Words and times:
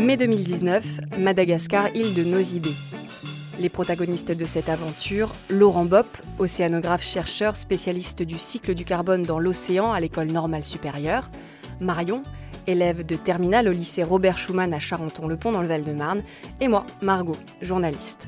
Mai 0.00 0.16
2019, 0.16 1.00
Madagascar, 1.18 1.88
île 1.94 2.14
de 2.14 2.24
Nosy 2.24 2.62
Les 3.58 3.68
protagonistes 3.68 4.32
de 4.32 4.46
cette 4.46 4.70
aventure, 4.70 5.32
Laurent 5.50 5.84
Bopp, 5.84 6.16
océanographe 6.38 7.02
chercheur 7.02 7.54
spécialiste 7.54 8.22
du 8.22 8.38
cycle 8.38 8.74
du 8.74 8.86
carbone 8.86 9.24
dans 9.24 9.38
l'océan 9.38 9.92
à 9.92 10.00
l'école 10.00 10.28
normale 10.28 10.64
supérieure, 10.64 11.30
Marion, 11.80 12.22
élève 12.66 13.04
de 13.04 13.14
terminale 13.14 13.68
au 13.68 13.72
lycée 13.72 14.02
Robert 14.02 14.38
Schumann 14.38 14.72
à 14.72 14.80
Charenton-le-Pont 14.80 15.52
dans 15.52 15.60
le 15.60 15.68
Val-de-Marne, 15.68 16.22
et 16.62 16.68
moi, 16.68 16.86
Margot, 17.02 17.36
journaliste. 17.60 18.26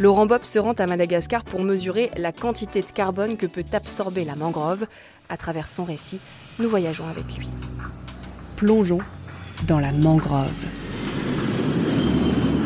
Laurent 0.00 0.26
Bopp 0.26 0.44
se 0.44 0.58
rend 0.58 0.72
à 0.72 0.86
Madagascar 0.88 1.44
pour 1.44 1.62
mesurer 1.62 2.10
la 2.16 2.32
quantité 2.32 2.82
de 2.82 2.90
carbone 2.90 3.36
que 3.36 3.46
peut 3.46 3.64
absorber 3.72 4.24
la 4.24 4.34
mangrove. 4.34 4.86
À 5.28 5.36
travers 5.36 5.68
son 5.68 5.84
récit, 5.84 6.18
nous 6.58 6.68
voyageons 6.68 7.06
avec 7.08 7.38
lui. 7.38 7.48
Plongeons 8.56 9.00
dans 9.68 9.78
la 9.78 9.92
mangrove. 9.92 10.50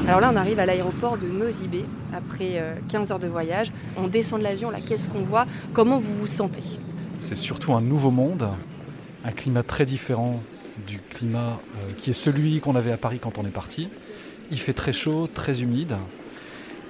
Alors 0.08 0.22
là, 0.22 0.30
on 0.32 0.36
arrive 0.36 0.58
à 0.58 0.64
l'aéroport 0.64 1.18
de 1.18 1.26
Nosy 1.26 1.68
Be 1.68 1.84
après 2.16 2.62
15 2.88 3.10
euh, 3.10 3.12
heures 3.12 3.18
de 3.18 3.26
voyage. 3.26 3.70
On 3.98 4.06
descend 4.06 4.38
de 4.38 4.44
l'avion, 4.44 4.70
là, 4.70 4.78
qu'est-ce 4.80 5.06
qu'on 5.06 5.20
voit? 5.20 5.44
Comment 5.74 5.98
vous 5.98 6.14
vous 6.14 6.26
sentez? 6.26 6.62
C'est 7.18 7.34
surtout 7.34 7.74
un 7.74 7.82
nouveau 7.82 8.10
monde, 8.10 8.48
un 9.26 9.32
climat 9.32 9.62
très 9.62 9.84
différent 9.84 10.40
du 10.86 10.98
climat 10.98 11.60
euh, 11.76 11.92
qui 11.98 12.08
est 12.08 12.14
celui 12.14 12.58
qu'on 12.60 12.74
avait 12.74 12.90
à 12.90 12.96
Paris 12.96 13.18
quand 13.20 13.36
on 13.36 13.44
est 13.44 13.50
parti. 13.50 13.90
Il 14.50 14.58
fait 14.58 14.72
très 14.72 14.94
chaud, 14.94 15.26
très 15.26 15.60
humide, 15.60 15.94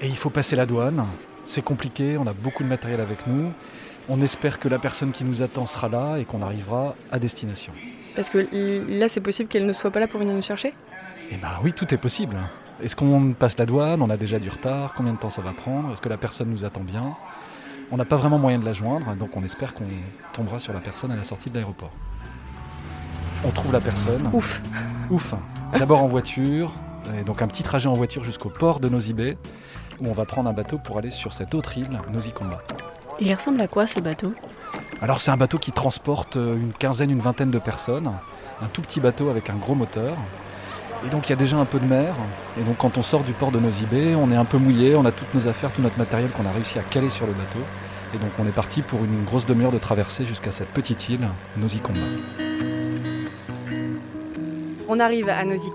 et 0.01 0.07
il 0.07 0.17
faut 0.17 0.31
passer 0.31 0.55
la 0.55 0.65
douane. 0.65 1.05
C'est 1.45 1.63
compliqué, 1.63 2.19
on 2.19 2.27
a 2.29 2.33
beaucoup 2.33 2.63
de 2.63 2.69
matériel 2.69 3.01
avec 3.01 3.27
nous. 3.27 3.51
On 4.09 4.23
espère 4.23 4.61
que 4.61 4.69
la 4.69 4.79
personne 4.79 5.11
qui 5.11 5.25
nous 5.25 5.43
attend 5.43 5.67
sera 5.67 5.89
là 5.89 6.19
et 6.19 6.25
qu'on 6.25 6.41
arrivera 6.41 6.95
à 7.11 7.19
destination. 7.19 7.73
Parce 8.15 8.31
que 8.31 8.47
là, 8.89 9.09
c'est 9.09 9.21
possible 9.21 9.49
qu'elle 9.49 9.67
ne 9.67 9.73
soit 9.73 9.91
pas 9.91 9.99
là 9.99 10.07
pour 10.07 10.21
venir 10.21 10.37
nous 10.37 10.43
chercher? 10.43 10.73
Eh 11.33 11.37
bien 11.37 11.51
oui, 11.65 11.73
tout 11.73 11.93
est 11.93 11.99
possible. 11.99 12.39
Est-ce 12.83 12.95
qu'on 12.95 13.33
passe 13.33 13.59
la 13.59 13.67
douane? 13.67 14.03
On 14.03 14.11
a 14.11 14.17
déjà 14.17 14.39
du 14.39 14.49
retard 14.49 14.95
Combien 14.97 15.13
de 15.13 15.19
temps 15.19 15.31
ça 15.31 15.43
va 15.43 15.53
prendre? 15.53 15.93
Est-ce 15.93 16.01
que 16.01 16.09
la 16.09 16.17
personne 16.17 16.49
nous 16.49 16.65
attend 16.65 16.83
bien? 16.83 17.17
On 17.91 17.97
n'a 17.97 18.05
pas 18.05 18.17
vraiment 18.17 18.39
moyen 18.39 18.59
de 18.59 18.65
la 18.65 18.73
joindre, 18.73 19.17
donc 19.17 19.37
on 19.37 19.43
espère 19.43 19.75
qu'on 19.75 19.89
tombera 20.33 20.59
sur 20.59 20.73
la 20.73 20.81
personne 20.81 21.11
à 21.11 21.17
la 21.17 21.23
sortie 21.25 21.51
de 21.51 21.57
l'aéroport. 21.57 21.91
On 23.45 23.51
trouve 23.51 23.73
la 23.73 23.81
personne. 23.81 24.29
Ouf. 24.33 24.63
Ouf. 25.11 25.35
D'abord 25.77 26.03
en 26.03 26.07
voiture, 26.07 26.73
et 27.19 27.25
donc 27.25 27.43
un 27.43 27.49
petit 27.49 27.63
trajet 27.63 27.89
en 27.89 27.95
voiture 27.95 28.25
jusqu'au 28.25 28.51
port 28.51 28.79
de 28.79 28.89
Nosy 28.89 29.15
où 30.01 30.09
on 30.09 30.13
va 30.13 30.25
prendre 30.25 30.49
un 30.49 30.53
bateau 30.53 30.79
pour 30.79 30.99
aller 30.99 31.11
sur 31.11 31.35
cette 31.35 31.55
autre 31.55 31.77
île, 31.77 32.01
Nosy 32.13 32.33
Il 33.21 33.35
ressemble 33.35 33.61
à 33.61 33.67
quoi 33.67 33.87
ce 33.87 33.99
bateau? 33.99 34.35
Alors 35.01 35.21
c'est 35.21 35.31
un 35.31 35.37
bateau 35.37 35.59
qui 35.59 35.73
transporte 35.73 36.37
euh, 36.37 36.57
une 36.57 36.73
quinzaine, 36.73 37.11
une 37.11 37.21
vingtaine 37.21 37.51
de 37.51 37.59
personnes. 37.59 38.13
Un 38.63 38.67
tout 38.67 38.83
petit 38.83 39.01
bateau 39.01 39.31
avec 39.31 39.51
un 39.51 39.57
gros 39.57 39.75
moteur. 39.75 40.17
Et 41.07 41.11
donc 41.11 41.29
il 41.29 41.31
y 41.31 41.33
a 41.33 41.37
déjà 41.37 41.57
un 41.57 41.65
peu 41.65 41.79
de 41.79 41.87
mer. 41.87 42.15
Et 42.61 42.65
donc 42.65 42.79
quand 42.79 42.99
on 42.99 43.03
sort 43.03 43.23
du 43.23 43.33
port 43.33 43.53
de 43.53 43.59
Nosy 43.59 43.87
on 44.17 44.31
est 44.31 44.37
un 44.37 44.45
peu 44.45 44.59
mouillé, 44.59 44.97
on 44.97 45.05
a 45.05 45.13
toutes 45.13 45.33
nos 45.35 45.47
affaires, 45.47 45.73
tout 45.73 45.83
notre 45.83 45.99
matériel 45.99 46.31
qu'on 46.31 46.47
a 46.47 46.51
réussi 46.51 46.79
à 46.79 46.83
caler 46.83 47.11
sur 47.11 47.27
le 47.27 47.33
bateau. 47.33 47.61
Et 48.15 48.19
donc 48.19 48.31
on 48.39 48.47
est 48.47 48.53
parti 48.53 48.83
pour 48.83 49.05
une 49.05 49.25
grosse 49.25 49.47
demi-heure 49.47 49.71
de 49.71 49.79
traversée 49.79 50.25
jusqu'à 50.25 50.51
cette 50.51 50.69
petite 50.69 51.09
île, 51.09 51.29
Nosy 51.57 51.81
On 54.89 54.99
arrive 54.99 55.29
à 55.29 55.45
Nosy 55.45 55.71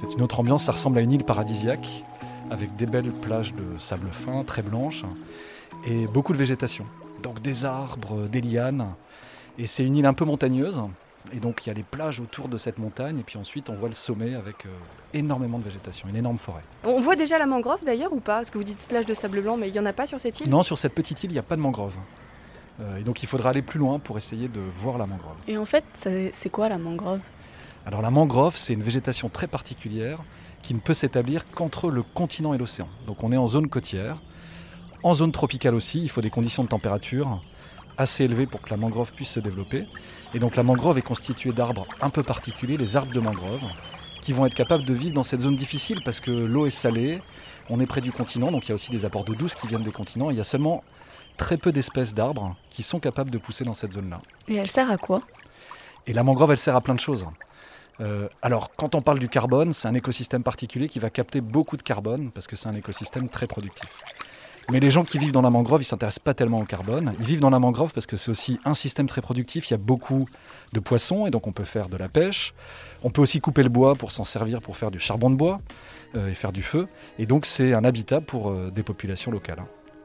C'est 0.00 0.12
une 0.14 0.22
autre 0.22 0.38
ambiance, 0.38 0.64
ça 0.64 0.72
ressemble 0.72 0.98
à 0.98 1.00
une 1.00 1.12
île 1.12 1.24
paradisiaque, 1.24 2.04
avec 2.50 2.76
des 2.76 2.86
belles 2.86 3.10
plages 3.10 3.54
de 3.54 3.78
sable 3.78 4.08
fin, 4.12 4.44
très 4.44 4.62
blanches, 4.62 5.04
et 5.86 6.06
beaucoup 6.06 6.34
de 6.34 6.38
végétation. 6.38 6.84
Donc 7.22 7.40
des 7.40 7.64
arbres, 7.64 8.28
des 8.28 8.42
lianes. 8.42 8.88
Et 9.58 9.66
c'est 9.66 9.84
une 9.84 9.96
île 9.96 10.06
un 10.06 10.14
peu 10.14 10.26
montagneuse, 10.26 10.82
et 11.32 11.40
donc 11.40 11.64
il 11.64 11.68
y 11.68 11.70
a 11.70 11.74
les 11.74 11.82
plages 11.82 12.20
autour 12.20 12.48
de 12.48 12.58
cette 12.58 12.78
montagne, 12.78 13.18
et 13.18 13.22
puis 13.22 13.38
ensuite 13.38 13.70
on 13.70 13.74
voit 13.74 13.88
le 13.88 13.94
sommet 13.94 14.34
avec 14.34 14.66
euh, 14.66 14.68
énormément 15.14 15.58
de 15.58 15.64
végétation, 15.64 16.08
une 16.08 16.16
énorme 16.16 16.38
forêt. 16.38 16.62
On 16.84 17.00
voit 17.00 17.16
déjà 17.16 17.38
la 17.38 17.46
mangrove 17.46 17.80
d'ailleurs 17.84 18.12
ou 18.12 18.20
pas? 18.20 18.36
Parce 18.36 18.50
que 18.50 18.58
vous 18.58 18.64
dites 18.64 18.86
plage 18.88 19.06
de 19.06 19.14
sable 19.14 19.42
blanc, 19.42 19.56
mais 19.56 19.68
il 19.68 19.72
n'y 19.72 19.80
en 19.80 19.86
a 19.86 19.92
pas 19.92 20.06
sur 20.06 20.20
cette 20.20 20.40
île? 20.40 20.48
Non, 20.48 20.62
sur 20.62 20.78
cette 20.78 20.94
petite 20.94 21.22
île, 21.24 21.30
il 21.30 21.34
n'y 21.34 21.38
a 21.38 21.42
pas 21.42 21.56
de 21.56 21.60
mangrove. 21.60 21.94
Euh, 22.80 22.98
et 22.98 23.02
donc 23.02 23.22
il 23.22 23.26
faudra 23.26 23.50
aller 23.50 23.62
plus 23.62 23.78
loin 23.78 23.98
pour 23.98 24.18
essayer 24.18 24.48
de 24.48 24.60
voir 24.80 24.98
la 24.98 25.06
mangrove. 25.06 25.36
Et 25.48 25.56
en 25.56 25.64
fait, 25.64 25.84
c'est 26.32 26.50
quoi 26.50 26.68
la 26.68 26.78
mangrove? 26.78 27.20
Alors 27.86 28.02
la 28.02 28.10
mangrove, 28.10 28.56
c'est 28.56 28.72
une 28.72 28.82
végétation 28.82 29.28
très 29.28 29.46
particulière 29.46 30.18
qui 30.62 30.74
ne 30.74 30.80
peut 30.80 30.94
s'établir 30.94 31.48
qu'entre 31.52 31.90
le 31.90 32.02
continent 32.02 32.52
et 32.52 32.58
l'océan. 32.58 32.88
Donc 33.06 33.22
on 33.22 33.30
est 33.30 33.36
en 33.36 33.46
zone 33.46 33.68
côtière. 33.68 34.18
En 35.02 35.14
zone 35.14 35.30
tropicale 35.30 35.74
aussi, 35.74 36.02
il 36.02 36.08
faut 36.10 36.20
des 36.20 36.30
conditions 36.30 36.64
de 36.64 36.68
température 36.68 37.40
assez 37.96 38.24
élevées 38.24 38.46
pour 38.46 38.60
que 38.60 38.70
la 38.70 38.76
mangrove 38.76 39.12
puisse 39.12 39.30
se 39.30 39.40
développer. 39.40 39.86
Et 40.36 40.38
donc 40.38 40.54
la 40.54 40.62
mangrove 40.62 40.98
est 40.98 41.02
constituée 41.02 41.52
d'arbres 41.52 41.86
un 42.02 42.10
peu 42.10 42.22
particuliers, 42.22 42.76
les 42.76 42.94
arbres 42.94 43.10
de 43.10 43.20
mangrove, 43.20 43.62
qui 44.20 44.34
vont 44.34 44.44
être 44.44 44.54
capables 44.54 44.84
de 44.84 44.92
vivre 44.92 45.14
dans 45.14 45.22
cette 45.22 45.40
zone 45.40 45.56
difficile 45.56 46.02
parce 46.04 46.20
que 46.20 46.30
l'eau 46.30 46.66
est 46.66 46.70
salée, 46.70 47.22
on 47.70 47.80
est 47.80 47.86
près 47.86 48.02
du 48.02 48.12
continent, 48.12 48.52
donc 48.52 48.66
il 48.66 48.68
y 48.68 48.72
a 48.72 48.74
aussi 48.74 48.90
des 48.90 49.06
apports 49.06 49.24
d'eau 49.24 49.34
douce 49.34 49.54
qui 49.54 49.66
viennent 49.66 49.82
des 49.82 49.92
continents. 49.92 50.28
il 50.28 50.36
y 50.36 50.40
a 50.40 50.44
seulement 50.44 50.84
très 51.38 51.56
peu 51.56 51.72
d'espèces 51.72 52.12
d'arbres 52.12 52.54
qui 52.68 52.82
sont 52.82 53.00
capables 53.00 53.30
de 53.30 53.38
pousser 53.38 53.64
dans 53.64 53.72
cette 53.72 53.94
zone-là. 53.94 54.18
Et 54.46 54.56
elle 54.56 54.68
sert 54.68 54.90
à 54.90 54.98
quoi? 54.98 55.22
Et 56.06 56.12
la 56.12 56.22
mangrove, 56.22 56.50
elle 56.50 56.58
sert 56.58 56.76
à 56.76 56.82
plein 56.82 56.94
de 56.94 57.00
choses. 57.00 57.26
Euh, 58.00 58.28
alors, 58.42 58.72
quand 58.76 58.94
on 58.94 59.00
parle 59.00 59.20
du 59.20 59.30
carbone, 59.30 59.72
c'est 59.72 59.88
un 59.88 59.94
écosystème 59.94 60.42
particulier 60.42 60.88
qui 60.88 60.98
va 60.98 61.08
capter 61.08 61.40
beaucoup 61.40 61.78
de 61.78 61.82
carbone 61.82 62.30
parce 62.30 62.46
que 62.46 62.56
c'est 62.56 62.68
un 62.68 62.74
écosystème 62.76 63.30
très 63.30 63.46
productif. 63.46 63.88
Mais 64.72 64.80
les 64.80 64.90
gens 64.90 65.04
qui 65.04 65.18
vivent 65.18 65.32
dans 65.32 65.42
la 65.42 65.50
mangrove, 65.50 65.82
ils 65.82 65.84
s'intéressent 65.84 66.24
pas 66.24 66.34
tellement 66.34 66.60
au 66.60 66.64
carbone. 66.64 67.14
Ils 67.20 67.26
vivent 67.26 67.40
dans 67.40 67.50
la 67.50 67.60
mangrove 67.60 67.92
parce 67.92 68.06
que 68.06 68.16
c'est 68.16 68.30
aussi 68.30 68.58
un 68.64 68.74
système 68.74 69.06
très 69.06 69.20
productif. 69.20 69.70
Il 69.70 69.72
y 69.72 69.74
a 69.74 69.78
beaucoup 69.78 70.26
de 70.72 70.80
poissons 70.80 71.26
et 71.26 71.30
donc 71.30 71.46
on 71.46 71.52
peut 71.52 71.64
faire 71.64 71.88
de 71.88 71.96
la 71.96 72.08
pêche. 72.08 72.52
On 73.04 73.10
peut 73.10 73.22
aussi 73.22 73.40
couper 73.40 73.62
le 73.62 73.68
bois 73.68 73.94
pour 73.94 74.10
s'en 74.10 74.24
servir 74.24 74.60
pour 74.60 74.76
faire 74.76 74.90
du 74.90 74.98
charbon 74.98 75.30
de 75.30 75.36
bois 75.36 75.60
euh, 76.16 76.30
et 76.30 76.34
faire 76.34 76.52
du 76.52 76.64
feu. 76.64 76.88
Et 77.18 77.26
donc 77.26 77.46
c'est 77.46 77.74
un 77.74 77.84
habitat 77.84 78.20
pour 78.20 78.50
euh, 78.50 78.72
des 78.72 78.82
populations 78.82 79.30
locales. 79.30 79.62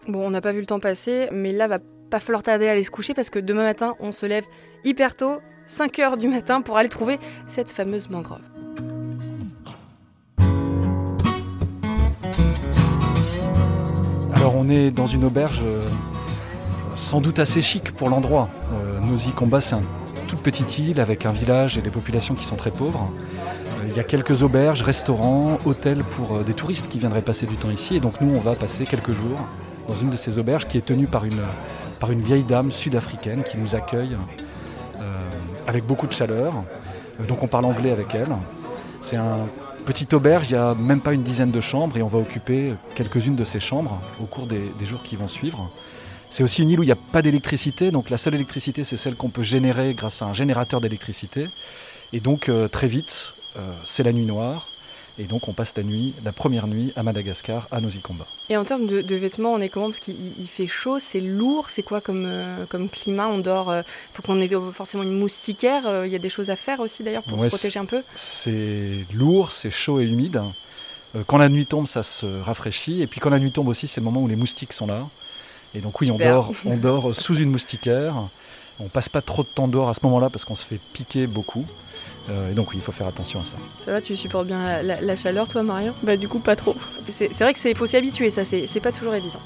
Bon, 0.08 0.28
on 0.28 0.30
n'a 0.30 0.42
pas 0.42 0.52
vu 0.52 0.60
le 0.60 0.68
temps 0.68 0.80
passer, 0.80 1.28
mais 1.32 1.52
là 1.52 1.68
va 1.68 1.80
pas 2.12 2.20
falloir 2.20 2.44
tarder 2.44 2.68
à 2.68 2.72
aller 2.72 2.84
se 2.84 2.92
coucher 2.92 3.16
parce 3.16 3.32
que 3.32 3.40
demain 3.40 3.64
matin 3.64 3.96
on 4.00 4.12
se 4.12 4.28
lève 4.28 4.46
hyper 4.84 5.16
tôt, 5.16 5.40
5 5.66 5.98
heures 6.00 6.18
du 6.18 6.28
matin, 6.28 6.62
pour 6.62 6.78
aller 6.78 6.90
trouver 6.90 7.18
cette 7.48 7.72
fameuse 7.72 8.10
mangrove. 8.10 8.51
Alors 14.42 14.56
on 14.56 14.70
est 14.70 14.90
dans 14.90 15.06
une 15.06 15.24
auberge 15.24 15.62
euh, 15.64 15.88
sans 16.96 17.22
doute 17.22 17.38
assez 17.38 17.62
chic 17.62 17.92
pour 17.92 18.10
l'endroit. 18.10 18.50
Euh, 18.74 19.00
Nosy 19.00 19.34
Combat, 19.34 19.62
c'est 19.62 19.76
une 19.76 19.84
toute 20.28 20.40
petite 20.40 20.80
île 20.80 21.00
avec 21.00 21.28
un 21.28 21.32
village 21.32 21.78
et 21.78 21.84
des 21.84 21.92
populations 21.92 22.34
qui 22.34 22.44
sont 22.44 22.56
très 22.56 22.72
pauvres. 22.72 23.12
Euh, 23.38 23.86
il 23.88 23.96
y 23.96 24.00
a 24.00 24.04
quelques 24.04 24.42
auberges, 24.42 24.82
restaurants, 24.82 25.60
hôtels 25.64 26.04
pour 26.04 26.44
des 26.44 26.56
touristes 26.56 26.88
qui 26.88 26.98
viendraient 26.98 27.22
passer 27.22 27.46
du 27.46 27.56
temps 27.56 27.70
ici. 27.70 27.98
Et 27.98 28.00
donc 28.00 28.20
nous, 28.20 28.36
on 28.36 28.40
va 28.40 28.56
passer 28.56 28.86
quelques 28.86 29.12
jours 29.12 29.38
dans 29.88 29.96
une 29.96 30.10
de 30.10 30.18
ces 30.18 30.40
auberges 30.40 30.68
qui 30.68 30.80
est 30.80 30.86
tenue 30.88 31.06
par 31.06 31.24
une, 31.24 31.42
par 32.00 32.10
une 32.10 32.22
vieille 32.22 32.44
dame 32.44 32.72
sud-africaine 32.72 33.44
qui 33.44 33.60
nous 33.60 33.76
accueille 33.76 34.18
avec 35.68 35.86
beaucoup 35.86 36.08
de 36.08 36.14
chaleur. 36.14 36.52
donc 37.28 37.44
on 37.44 37.48
parle 37.48 37.66
anglais 37.66 37.92
avec 37.92 38.16
elle. 38.16 38.36
C'est 39.02 39.18
un 39.18 39.46
Petite 39.86 40.14
auberge, 40.14 40.48
il 40.50 40.54
n'y 40.54 40.60
a 40.60 40.76
même 40.76 41.02
pas 41.02 41.12
une 41.12 41.24
dizaine 41.24 41.50
de 41.50 41.60
chambres 41.60 41.98
et 41.98 42.04
on 42.04 42.08
va 42.08 42.20
occuper 42.20 42.74
quelques-unes 42.94 43.36
de 43.36 43.44
ces 43.44 43.60
chambres 43.60 44.00
au 44.22 44.26
cours 44.26 44.46
des, 44.46 44.72
jours 44.86 45.02
qui 45.02 45.16
vont 45.16 45.28
suivre. 45.28 45.72
C'est 46.30 46.44
aussi 46.44 46.62
une 46.62 46.70
île 46.70 46.80
où 46.80 46.84
il 46.84 46.88
n'y 46.88 46.92
a 46.92 46.98
pas 47.12 47.24
d'électricité, 47.24 47.90
donc 47.90 48.10
la 48.12 48.18
seule 48.18 48.36
électricité 48.36 48.84
c'est 48.84 48.96
celle 48.96 49.16
qu'on 49.16 49.30
peut 49.30 49.42
générer 49.42 49.94
grâce 49.96 50.22
à 50.22 50.26
un 50.26 50.34
générateur 50.34 50.82
d'électricité. 50.82 51.48
Et 52.14 52.20
donc 52.20 52.48
euh, 52.48 52.68
très 52.68 52.88
vite, 52.88 53.34
euh, 53.58 53.74
c'est 53.84 54.04
la 54.04 54.14
nuit 54.14 54.26
noire, 54.26 54.68
et 55.20 55.26
donc 55.26 55.48
on 55.48 55.54
passe 55.54 55.74
la 55.76 55.84
nuit, 55.84 56.14
la 56.24 56.32
première 56.32 56.68
nuit 56.68 56.94
à 56.96 57.04
Madagascar, 57.04 57.68
à 57.72 57.82
Nosy-Comba. 57.82 58.26
Et 58.50 58.58
en 58.58 58.64
termes 58.64 58.88
de, 58.88 59.16
vêtements, 59.16 59.54
on 59.54 59.60
est 59.60 59.70
comment? 59.70 59.88
Parce 59.88 60.00
qu'il 60.00 60.16
fait 60.48 60.68
chaud, 60.68 61.00
c'est 61.00 61.22
lourd, 61.22 61.70
c'est 61.70 61.84
quoi 61.84 62.02
comme, 62.02 62.26
euh, 62.26 62.66
comme 62.68 62.90
climat? 62.90 63.28
On 63.28 63.38
dort, 63.38 63.68
il 63.68 63.80
euh, 63.80 63.84
faut 64.14 64.22
qu'on 64.22 64.40
ait 64.42 64.50
forcément 64.72 65.04
une 65.04 65.18
moustiquaire, 65.18 65.88
euh, 65.88 66.08
il 66.08 66.14
y 66.14 66.16
a 66.16 66.20
des 66.20 66.30
choses 66.30 66.50
à 66.50 66.56
faire 66.56 66.80
aussi 66.80 67.04
d'ailleurs 67.04 67.24
pour 67.24 67.40
se 67.40 67.48
protéger 67.48 67.80
un 67.80 67.86
peu? 67.86 68.04
C'est 68.16 69.06
lourd, 69.14 69.52
c'est 69.52 69.72
chaud 69.72 70.00
et 70.00 70.06
humide. 70.06 70.42
quand 71.28 71.38
la 71.38 71.50
nuit 71.50 71.66
tombe, 71.66 71.88
ça 71.88 72.04
se 72.04 72.26
rafraîchit, 72.26 73.02
et 73.02 73.08
puis 73.08 73.20
quand 73.20 73.30
la 73.30 73.40
nuit 73.40 73.52
tombe 73.52 73.68
aussi, 73.68 73.88
c'est 73.88 74.00
le 74.00 74.06
moment 74.06 74.22
où 74.22 74.28
les 74.28 74.36
moustiques 74.36 74.74
sont 74.74 74.88
là. 74.88 75.08
Et 75.74 75.80
donc 75.80 76.02
oui, 76.02 76.12
on 76.12 76.18
dort, 76.18 76.52
on 76.66 76.78
dort 76.78 77.16
sous 77.16 77.36
une 77.36 77.50
moustiquaire. 77.50 78.16
On 78.80 78.90
passe 78.90 79.10
pas 79.10 79.22
trop 79.22 79.44
de 79.44 79.48
temps 79.48 79.68
dehors 79.68 79.90
à 79.90 79.94
ce 79.94 80.00
moment-là 80.04 80.30
parce 80.30 80.44
qu'on 80.44 80.56
se 80.56 80.66
fait 80.66 80.80
piquer 80.94 81.28
beaucoup. 81.28 81.66
Euh, 82.30 82.52
et 82.52 82.54
donc 82.54 82.72
oui, 82.72 82.78
il 82.78 82.82
faut 82.82 82.92
faire 82.92 83.08
attention 83.08 83.42
à 83.42 83.44
ça. 83.44 83.58
Ça 83.86 83.92
va, 83.92 84.02
tu 84.02 84.16
supportes 84.16 84.48
bien 84.48 84.82
la, 84.82 85.16
chaleur, 85.16 85.48
toi, 85.48 85.64
Marion 85.64 85.94
Bah 86.04 86.18
du 86.18 86.28
coup, 86.28 86.40
pas 86.40 86.56
trop. 86.56 86.76
C'est 87.10 87.34
vrai 87.40 87.54
que 87.54 87.60
c'est 87.60 87.76
faut 87.76 87.86
s'y 87.86 87.98
habituer, 87.98 88.30
ça, 88.30 88.46
c'est 88.46 88.80
pas 88.82 88.92
toujours 88.92 89.16
évident. 89.16 89.40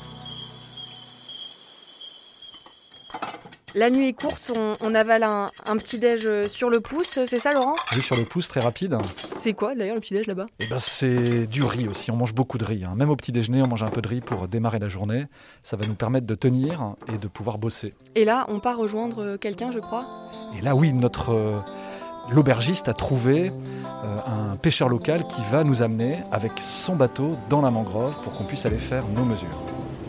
La 3.78 3.90
nuit 3.90 4.08
est 4.08 4.14
courte, 4.14 4.54
on, 4.82 4.96
avale 4.96 5.24
un, 5.24 5.48
petit 5.78 6.00
déj 6.00 6.26
euh, 6.26 6.48
sur 6.48 6.70
le 6.70 6.80
pouce, 6.80 7.20
c'est 7.26 7.42
ça 7.42 7.52
Laurent? 7.52 7.76
Oui, 7.94 8.02
sur 8.02 8.16
le 8.16 8.24
pouce, 8.24 8.48
très 8.48 8.62
rapide. 8.62 8.98
C'est 9.18 9.52
quoi 9.52 9.76
d'ailleurs 9.76 9.96
le 9.96 10.00
petit 10.00 10.14
déj 10.14 10.28
là-bas? 10.28 10.46
Eh 10.62 10.68
ben, 10.68 10.80
C'est 10.80 11.46
du 11.46 11.62
riz 11.62 11.90
aussi, 11.90 12.10
on 12.10 12.16
mange 12.16 12.34
beaucoup 12.34 12.58
de 12.58 12.64
riz. 12.64 12.86
Hein. 12.86 12.94
Même 12.96 13.10
au 13.10 13.18
petit 13.18 13.34
déjeuner, 13.34 13.62
on 13.62 13.68
mange 13.68 13.84
un 13.84 13.90
peu 13.90 14.02
de 14.02 14.08
riz 14.08 14.22
pour 14.22 14.48
démarrer 14.48 14.80
la 14.80 14.88
journée. 14.88 15.26
Ça 15.62 15.76
va 15.76 15.86
nous 15.88 15.94
permettre 15.94 16.26
de 16.26 16.36
tenir 16.36 16.94
et 17.14 17.18
de 17.18 17.28
pouvoir 17.28 17.58
bosser. 17.58 17.94
Et 18.16 18.24
là, 18.24 18.46
on 18.48 18.62
part 18.62 18.78
rejoindre 18.78 19.22
euh, 19.22 19.38
quelqu'un, 19.38 19.74
je 19.74 19.80
crois? 19.80 20.06
Et 20.58 20.62
là, 20.62 20.74
oui, 20.74 20.94
notre 20.94 21.34
l'aubergiste 22.32 22.88
a 22.88 22.94
trouvé 22.94 23.52
euh, 24.04 24.18
un 24.54 24.56
pêcheur 24.56 24.90
local 24.90 25.26
qui 25.28 25.42
va 25.52 25.64
nous 25.64 25.82
amener 25.82 26.20
avec 26.32 26.52
son 26.60 26.96
bateau 26.96 27.38
dans 27.50 27.62
la 27.62 27.72
mangrove 27.72 28.16
pour 28.24 28.34
qu'on 28.34 28.44
puisse 28.44 28.66
aller 28.66 28.78
faire 28.78 29.04
nos 29.16 29.26
mesures. 29.26 29.62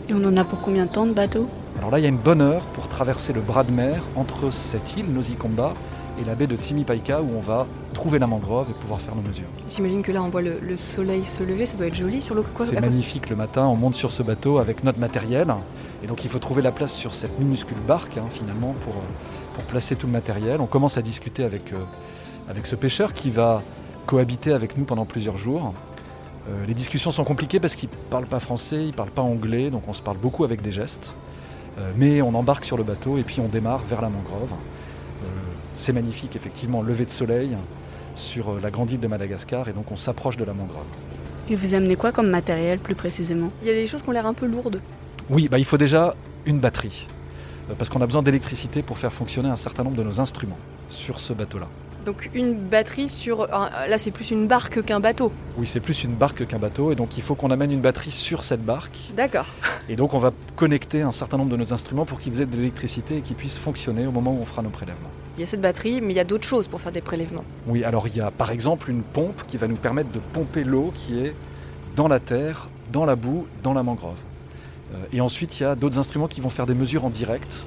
Et 0.09 0.13
on 0.13 0.23
en 0.23 0.37
a 0.37 0.43
pour 0.43 0.61
combien 0.61 0.85
de 0.85 0.91
temps 0.91 1.05
de 1.05 1.13
bateau? 1.13 1.47
Alors 1.77 1.91
là, 1.91 1.99
il 1.99 2.03
y 2.03 2.05
a 2.05 2.09
une 2.09 2.17
bonne 2.17 2.41
heure 2.41 2.65
pour 2.67 2.87
traverser 2.87 3.33
le 3.33 3.41
bras 3.41 3.63
de 3.63 3.71
mer 3.71 4.01
entre 4.15 4.51
cette 4.51 4.95
île, 4.97 5.05
Nosikomba, 5.11 5.73
et 6.19 6.25
la 6.25 6.33
baie 6.33 6.47
de 6.47 6.55
Timipaika 6.55 7.21
où 7.21 7.29
on 7.37 7.41
va 7.41 7.67
trouver 7.93 8.17
la 8.17 8.25
mangrove 8.25 8.67
et 8.71 8.73
pouvoir 8.73 8.99
faire 8.99 9.15
nos 9.15 9.21
mesures. 9.21 9.45
J'imagine 9.69 10.01
que 10.01 10.11
là 10.11 10.23
on 10.23 10.29
voit 10.29 10.41
le, 10.41 10.59
le 10.59 10.75
soleil 10.77 11.23
se 11.25 11.43
lever, 11.43 11.67
ça 11.67 11.77
doit 11.77 11.85
être 11.87 11.95
joli 11.95 12.21
sur 12.21 12.33
l'eau. 12.33 12.43
quoi. 12.55 12.65
C'est 12.65 12.79
magnifique 12.79 13.29
le 13.29 13.35
matin, 13.35 13.65
on 13.67 13.75
monte 13.75 13.95
sur 13.95 14.11
ce 14.11 14.23
bateau 14.23 14.57
avec 14.57 14.83
notre 14.83 14.99
matériel. 14.99 15.53
Et 16.03 16.07
donc 16.07 16.23
il 16.23 16.29
faut 16.31 16.39
trouver 16.39 16.63
la 16.63 16.71
place 16.71 16.93
sur 16.93 17.13
cette 17.13 17.37
minuscule 17.39 17.77
barque 17.87 18.17
hein, 18.17 18.25
finalement 18.31 18.73
pour, 18.83 18.93
euh, 18.93 19.36
pour 19.57 19.65
placer 19.65 19.95
tout 19.95 20.05
le 20.05 20.13
matériel. 20.13 20.61
On 20.61 20.67
commence 20.67 20.99
à 20.99 21.01
discuter 21.01 21.43
avec, 21.43 21.73
euh, 21.73 21.77
avec 22.47 22.67
ce 22.67 22.75
pêcheur 22.75 23.11
qui 23.13 23.31
va 23.31 23.63
cohabiter 24.05 24.53
avec 24.53 24.77
nous 24.77 24.85
pendant 24.85 25.05
plusieurs 25.05 25.35
jours. 25.35 25.73
Euh, 26.47 26.65
les 26.67 26.75
discussions 26.75 27.09
sont 27.09 27.23
compliquées 27.23 27.59
parce 27.59 27.73
qu'il 27.73 27.89
ne 27.89 28.09
parle 28.11 28.27
pas 28.27 28.39
français, 28.39 28.83
il 28.83 28.89
ne 28.89 28.91
parle 28.91 29.09
pas 29.09 29.23
anglais, 29.23 29.71
donc 29.71 29.87
on 29.87 29.93
se 29.93 30.03
parle 30.03 30.17
beaucoup 30.17 30.43
avec 30.43 30.61
des 30.61 30.71
gestes. 30.71 31.15
Euh, 31.79 31.91
mais 31.97 32.21
on 32.21 32.35
embarque 32.35 32.65
sur 32.65 32.77
le 32.77 32.83
bateau 32.83 33.17
et 33.17 33.23
puis 33.23 33.39
on 33.41 33.47
démarre 33.47 33.81
vers 33.89 34.01
la 34.01 34.09
mangrove. 34.09 34.51
Euh, 35.23 35.27
C'est 35.75 35.91
magnifique 35.91 36.35
effectivement, 36.35 36.83
lever 36.83 37.05
de 37.05 37.09
soleil 37.09 37.57
sur 38.15 38.59
la 38.61 38.69
grande 38.69 38.91
île 38.91 38.99
de 38.99 39.07
Madagascar 39.07 39.67
et 39.69 39.73
donc 39.73 39.91
on 39.91 39.97
s'approche 39.97 40.37
de 40.37 40.45
la 40.45 40.53
mangrove. 40.53 40.85
Et 41.49 41.55
vous 41.55 41.73
amenez 41.73 41.95
quoi 41.95 42.11
comme 42.11 42.29
matériel 42.29 42.77
plus 42.77 42.95
précisément? 42.95 43.51
Il 43.63 43.67
y 43.67 43.71
a 43.71 43.73
des 43.73 43.87
choses 43.87 44.03
qui 44.03 44.09
ont 44.09 44.11
l'air 44.11 44.27
un 44.27 44.35
peu 44.35 44.45
lourdes. 44.45 44.81
Oui, 45.31 45.47
bah, 45.49 45.57
il 45.57 45.65
faut 45.65 45.77
déjà 45.77 46.15
une 46.45 46.59
batterie. 46.59 47.07
Parce 47.77 47.89
qu'on 47.89 48.01
a 48.01 48.05
besoin 48.05 48.23
d'électricité 48.23 48.81
pour 48.81 48.97
faire 48.97 49.11
fonctionner 49.11 49.49
un 49.49 49.55
certain 49.55 49.83
nombre 49.83 49.97
de 49.97 50.03
nos 50.03 50.21
instruments 50.21 50.57
sur 50.89 51.19
ce 51.19 51.33
bateau-là. 51.33 51.67
Donc 52.05 52.29
une 52.33 52.53
batterie 52.53 53.09
sur... 53.09 53.47
Là 53.47 53.97
c'est 53.97 54.11
plus 54.11 54.31
une 54.31 54.47
barque 54.47 54.81
qu'un 54.83 55.01
bateau. 55.01 55.33
Oui, 55.57 55.67
c'est 55.67 55.81
plus 55.81 56.05
une 56.05 56.13
barque 56.13 56.47
qu'un 56.47 56.57
bateau, 56.57 56.93
et 56.93 56.95
donc 56.95 57.17
il 57.17 57.23
faut 57.23 57.35
qu'on 57.35 57.51
amène 57.51 57.69
une 57.71 57.81
batterie 57.81 58.11
sur 58.11 58.43
cette 58.43 58.63
barque. 58.63 58.97
D'accord. 59.15 59.47
Et 59.89 59.97
donc 59.97 60.13
on 60.13 60.19
va 60.19 60.31
connecter 60.55 61.01
un 61.01 61.11
certain 61.11 61.37
nombre 61.37 61.51
de 61.51 61.57
nos 61.57 61.73
instruments 61.73 62.05
pour 62.05 62.19
qu'ils 62.21 62.39
aient 62.39 62.45
de 62.45 62.55
l'électricité 62.55 63.17
et 63.17 63.21
qu'ils 63.21 63.35
puissent 63.35 63.57
fonctionner 63.57 64.07
au 64.07 64.11
moment 64.11 64.31
où 64.31 64.39
on 64.41 64.45
fera 64.45 64.61
nos 64.61 64.69
prélèvements. 64.69 65.09
Il 65.35 65.41
y 65.41 65.43
a 65.43 65.47
cette 65.47 65.61
batterie, 65.61 65.99
mais 65.99 66.13
il 66.13 66.15
y 66.15 66.21
a 66.21 66.23
d'autres 66.23 66.47
choses 66.47 66.69
pour 66.69 66.79
faire 66.79 66.93
des 66.93 67.01
prélèvements. 67.01 67.43
Oui, 67.67 67.83
alors 67.83 68.07
il 68.07 68.15
y 68.15 68.21
a 68.21 68.31
par 68.31 68.51
exemple 68.51 68.89
une 68.89 69.03
pompe 69.03 69.43
qui 69.45 69.57
va 69.57 69.67
nous 69.67 69.75
permettre 69.75 70.11
de 70.11 70.19
pomper 70.19 70.63
l'eau 70.63 70.93
qui 70.95 71.19
est 71.19 71.35
dans 71.97 72.07
la 72.07 72.21
terre, 72.21 72.69
dans 72.93 73.05
la 73.05 73.17
boue, 73.17 73.47
dans 73.63 73.73
la 73.73 73.83
mangrove. 73.83 74.15
Euh, 74.93 74.97
et 75.13 75.21
ensuite, 75.21 75.59
il 75.59 75.63
y 75.63 75.65
a 75.65 75.75
d'autres 75.75 75.99
instruments 75.99 76.27
qui 76.27 76.41
vont 76.41 76.49
faire 76.49 76.65
des 76.65 76.73
mesures 76.73 77.05
en 77.05 77.09
direct 77.09 77.65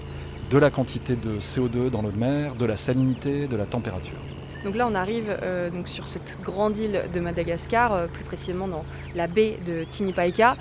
de 0.50 0.58
la 0.58 0.70
quantité 0.70 1.14
de 1.16 1.38
CO2 1.38 1.90
dans 1.90 2.02
l'eau 2.02 2.10
de 2.10 2.18
mer, 2.18 2.54
de 2.56 2.64
la 2.66 2.76
salinité, 2.76 3.46
de 3.46 3.56
la 3.56 3.66
température. 3.66 4.18
Donc 4.64 4.74
là, 4.74 4.86
on 4.90 4.94
arrive 4.94 5.24
euh, 5.42 5.70
donc 5.70 5.88
sur 5.88 6.06
cette 6.08 6.36
grande 6.42 6.76
île 6.76 7.02
de 7.14 7.20
Madagascar, 7.20 7.92
euh, 7.92 8.06
plus 8.08 8.24
précisément 8.24 8.68
dans 8.68 8.84
la 9.14 9.26
baie 9.26 9.56
de 9.66 9.84
Tinipaika. 9.84 10.56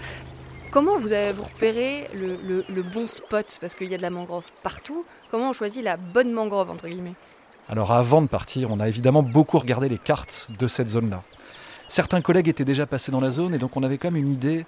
Comment 0.72 0.98
vous 1.00 1.12
avez 1.12 1.32
repéré 1.32 2.08
le, 2.14 2.38
le- 2.48 2.64
le 2.74 2.84
bon 2.84 3.08
spot? 3.08 3.58
Parce 3.60 3.74
qu'il 3.74 3.90
y 3.90 3.96
a 3.96 3.98
de 3.98 4.02
la 4.04 4.12
mangrove 4.12 4.46
partout. 4.64 5.04
Comment 5.32 5.50
on 5.50 5.54
choisit 5.54 5.84
la 5.84 5.98
bonne 5.98 6.32
mangrove, 6.32 6.70
entre 6.70 6.88
guillemets? 6.88 7.16
Alors 7.68 7.92
avant 7.92 8.22
de 8.22 8.28
partir, 8.28 8.70
on 8.72 8.80
a 8.80 8.88
évidemment 8.88 9.24
beaucoup 9.24 9.58
regardé 9.60 9.90
les 9.90 9.98
cartes 9.98 10.48
de 10.60 10.68
cette 10.68 10.90
zone-là. 10.90 11.24
Certains 11.88 12.22
collègues 12.22 12.48
étaient 12.48 12.66
déjà 12.66 12.86
passés 12.86 13.12
dans 13.12 13.20
la 13.20 13.32
zone 13.32 13.54
et 13.56 13.58
donc 13.58 13.76
on 13.76 13.84
avait 13.84 13.98
quand 13.98 14.12
même 14.12 14.24
une 14.24 14.32
idée 14.32 14.66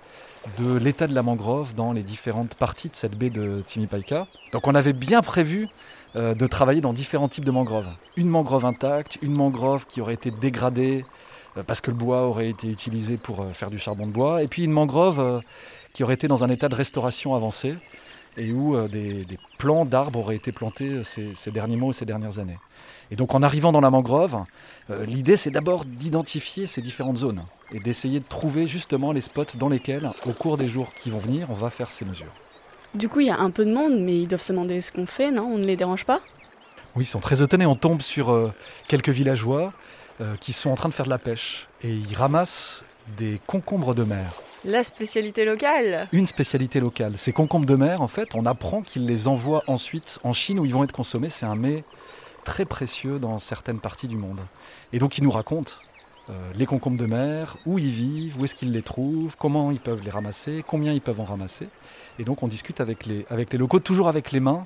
de 0.58 0.76
l'état 0.76 1.08
de 1.08 1.14
la 1.14 1.24
mangrove 1.24 1.74
dans 1.76 1.92
les 1.92 2.02
différentes 2.02 2.56
parties 2.56 2.90
de 2.90 2.96
cette 2.96 3.16
baie 3.16 3.30
de 3.30 3.62
Timipaika. 3.66 4.28
Donc 4.54 4.68
on 4.68 4.76
avait 4.76 4.94
bien 4.94 5.22
prévu 5.22 5.68
euh, 6.16 6.34
de 6.34 6.48
travailler 6.48 6.82
dans 6.82 6.94
différents 6.94 7.30
types 7.30 7.46
de 7.46 7.52
mangroves. 7.52 7.88
Une 8.18 8.28
mangrove 8.28 8.66
intacte, 8.66 9.18
une 9.22 9.34
mangrove 9.34 9.86
qui 9.88 10.02
aurait 10.02 10.16
été 10.16 10.32
dégradée 10.32 11.06
euh, 11.58 11.64
parce 11.64 11.80
que 11.80 11.92
le 11.92 11.98
bois 11.98 12.24
aurait 12.24 12.50
été 12.50 12.70
utilisé 12.70 13.18
pour 13.18 13.42
euh, 13.42 13.54
faire 13.54 13.70
du 13.70 13.80
charbon 13.80 14.08
de 14.08 14.12
bois, 14.12 14.42
et 14.44 14.48
puis 14.48 14.64
une 14.64 14.72
mangrove 14.72 15.42
qui 15.94 16.04
aurait 16.04 16.16
été 16.16 16.28
dans 16.28 16.44
un 16.44 16.50
état 16.50 16.70
de 16.70 16.76
restauration 16.76 17.36
avancé 17.36 17.76
et 18.38 18.52
où 18.52 18.88
des, 18.88 19.26
des 19.26 19.38
plants 19.58 19.84
d'arbres 19.84 20.20
auraient 20.20 20.38
été 20.38 20.54
plantés 20.54 21.04
ces, 21.04 21.36
ces 21.36 21.52
derniers 21.52 21.76
mois 21.76 21.90
ou 21.90 21.94
ces 21.94 22.06
dernières 22.06 22.40
années. 22.40 22.58
Et 23.12 23.18
donc 23.18 23.36
en 23.36 23.44
arrivant 23.44 23.74
dans 23.74 23.82
la 23.82 23.90
mangrove, 23.90 24.46
l'idée 25.06 25.38
c'est 25.38 25.52
d'abord 25.52 25.86
d'identifier 25.86 26.68
ces 26.68 26.82
différentes 26.82 27.18
zones 27.18 27.44
et 27.72 27.80
d'essayer 27.80 28.20
de 28.20 28.26
trouver 28.28 28.68
justement 28.68 29.12
les 29.12 29.22
spots 29.22 29.56
dans 29.56 29.70
lesquels, 29.70 30.10
au 30.26 30.32
cours 30.32 30.58
des 30.58 30.68
jours 30.68 30.94
qui 30.94 31.10
vont 31.10 31.20
venir, 31.20 31.48
on 31.50 31.54
va 31.54 31.70
faire 31.70 31.92
ces 31.92 32.06
mesures. 32.06 32.34
Du 32.94 33.08
coup, 33.08 33.22
il 33.22 33.28
y 33.28 33.32
a 33.32 33.40
un 33.40 33.52
peu 33.52 33.64
de 33.64 33.74
monde, 33.74 34.00
mais 34.00 34.20
ils 34.20 34.28
doivent 34.28 34.42
se 34.42 34.52
demander 34.52 34.82
ce 34.82 34.92
qu'on 34.92 35.06
fait, 35.06 35.32
non? 35.32 35.44
On 35.44 35.58
ne 35.58 35.66
les 35.66 35.78
dérange 35.78 36.04
pas? 36.04 36.20
Oui, 36.96 37.06
ils 37.06 37.08
sont 37.08 37.22
très 37.22 37.42
étonnés. 37.42 37.66
On 37.66 37.76
tombe 37.76 38.02
sur 38.02 38.32
euh, 38.32 38.52
quelques 38.90 39.10
villageois 39.10 39.72
euh, 40.20 40.36
qui 40.42 40.52
sont 40.52 40.70
en 40.70 40.76
train 40.76 40.90
de 40.90 40.94
faire 40.94 41.06
de 41.06 41.10
la 41.10 41.18
pêche 41.18 41.68
et 41.84 41.90
ils 41.90 42.16
ramassent 42.16 42.84
des 43.18 43.40
concombres 43.48 43.96
de 43.96 44.04
mer. 44.04 44.34
La 44.66 44.84
spécialité 44.84 45.46
locale 45.46 46.08
Une 46.12 46.28
spécialité 46.28 46.82
locale. 46.82 47.18
Ces 47.18 47.32
concombres 47.32 47.66
de 47.66 47.76
mer, 47.76 48.02
en 48.02 48.10
fait, 48.10 48.36
on 48.36 48.46
apprend 48.46 48.82
qu'ils 48.82 49.08
les 49.08 49.28
envoient 49.28 49.64
ensuite 49.68 50.20
en 50.24 50.34
Chine 50.34 50.60
où 50.60 50.66
ils 50.66 50.74
vont 50.74 50.84
être 50.84 50.92
consommés. 50.92 51.30
C'est 51.30 51.46
un 51.46 51.56
mets 51.56 51.86
très 52.44 52.66
précieux 52.66 53.20
dans 53.20 53.40
certaines 53.40 53.80
parties 53.80 54.08
du 54.08 54.18
monde. 54.18 54.40
Et 54.94 55.00
donc 55.00 55.18
ils 55.18 55.24
nous 55.24 55.32
racontent 55.32 55.72
euh, 56.30 56.34
les 56.56 56.66
concombres 56.66 56.98
de 56.98 57.06
mer, 57.06 57.58
où 57.66 57.80
ils 57.80 57.90
vivent, 57.90 58.40
où 58.40 58.46
est-ce 58.46 58.56
qu'ils 58.56 58.72
les 58.72 58.82
trouvent, 58.82 59.36
comment 59.38 59.72
ils 59.72 59.80
peuvent 59.80 60.02
les 60.04 60.12
ramasser, 60.12 60.64
combien 60.66 60.94
ils 60.94 61.02
peuvent 61.02 61.20
en 61.20 61.26
ramasser. 61.26 61.68
Et 62.20 62.24
donc 62.24 62.44
on 62.44 62.48
discute 62.48 62.80
avec 62.82 63.06
les, 63.06 63.26
avec 63.30 63.52
les 63.52 63.58
locaux, 63.58 63.80
toujours 63.80 64.08
avec 64.08 64.32
les 64.32 64.40
mains, 64.40 64.66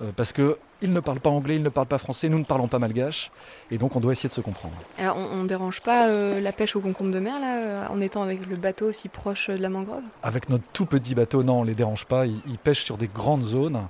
euh, 0.00 0.10
parce 0.16 0.32
qu'ils 0.32 0.56
ne 0.82 1.00
parlent 1.00 1.20
pas 1.20 1.30
anglais, 1.30 1.56
ils 1.56 1.62
ne 1.62 1.68
parlent 1.68 1.86
pas 1.86 1.98
français, 1.98 2.28
nous 2.28 2.38
ne 2.38 2.44
parlons 2.44 2.68
pas 2.68 2.78
malgache, 2.78 3.30
et 3.70 3.78
donc 3.78 3.94
on 3.96 4.00
doit 4.00 4.12
essayer 4.12 4.28
de 4.28 4.34
se 4.34 4.40
comprendre. 4.40 4.74
Alors, 4.98 5.16
on, 5.18 5.40
on 5.40 5.44
dérange 5.44 5.80
pas 5.80 6.08
euh, 6.08 6.40
la 6.40 6.52
pêche 6.52 6.74
au 6.74 6.80
concombre 6.80 7.12
de 7.12 7.20
mer, 7.20 7.38
là, 7.38 7.90
en 7.90 8.00
étant 8.00 8.22
avec 8.22 8.46
le 8.46 8.56
bateau 8.56 8.86
aussi 8.86 9.08
proche 9.08 9.50
de 9.50 9.60
la 9.60 9.68
mangrove? 9.68 10.02
Avec 10.22 10.48
notre 10.48 10.64
tout 10.72 10.86
petit 10.86 11.14
bateau, 11.14 11.42
non, 11.42 11.60
on 11.60 11.62
ne 11.62 11.68
les 11.68 11.74
dérange 11.74 12.06
pas, 12.06 12.26
ils, 12.26 12.40
ils 12.46 12.58
pêchent 12.58 12.84
sur 12.84 12.96
des 12.96 13.08
grandes 13.08 13.44
zones, 13.44 13.82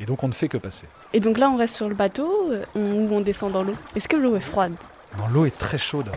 et 0.00 0.06
donc 0.06 0.22
on 0.24 0.28
ne 0.28 0.32
fait 0.32 0.48
que 0.48 0.58
passer. 0.58 0.86
Et 1.12 1.20
donc 1.20 1.38
là, 1.38 1.50
on 1.50 1.56
reste 1.56 1.76
sur 1.76 1.88
le 1.88 1.94
bateau 1.94 2.50
ou 2.74 2.80
on 2.80 3.20
descend 3.20 3.52
dans 3.52 3.62
l'eau 3.62 3.74
Est-ce 3.94 4.08
que 4.08 4.16
l'eau 4.16 4.34
est 4.34 4.40
froide? 4.40 4.74
L'eau 5.28 5.46
est 5.46 5.56
très 5.56 5.78
chaude. 5.78 6.10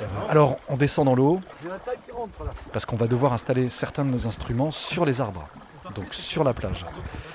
Euh, 0.00 0.04
alors, 0.28 0.58
on 0.68 0.76
descend 0.76 1.06
dans 1.06 1.14
l'eau 1.14 1.40
parce 2.72 2.84
qu'on 2.84 2.96
va 2.96 3.06
devoir 3.06 3.32
installer 3.32 3.68
certains 3.68 4.04
de 4.04 4.10
nos 4.10 4.26
instruments 4.26 4.70
sur 4.70 5.04
les 5.04 5.20
arbres, 5.20 5.48
donc 5.94 6.12
sur 6.12 6.44
la 6.44 6.52
plage. 6.52 6.84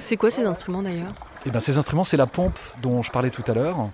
C'est 0.02 0.18
quoi 0.18 0.30
ces 0.30 0.46
instruments 0.46 0.84
d'ailleurs? 0.84 1.14
Et 1.46 1.50
bien, 1.50 1.60
ces 1.60 1.78
instruments, 1.78 2.04
c'est 2.04 2.18
la 2.18 2.28
pompe 2.28 2.58
dont 2.82 3.02
je 3.02 3.12
parlais 3.12 3.32
tout 3.32 3.44
à 3.48 3.54
l'heure. 3.54 3.90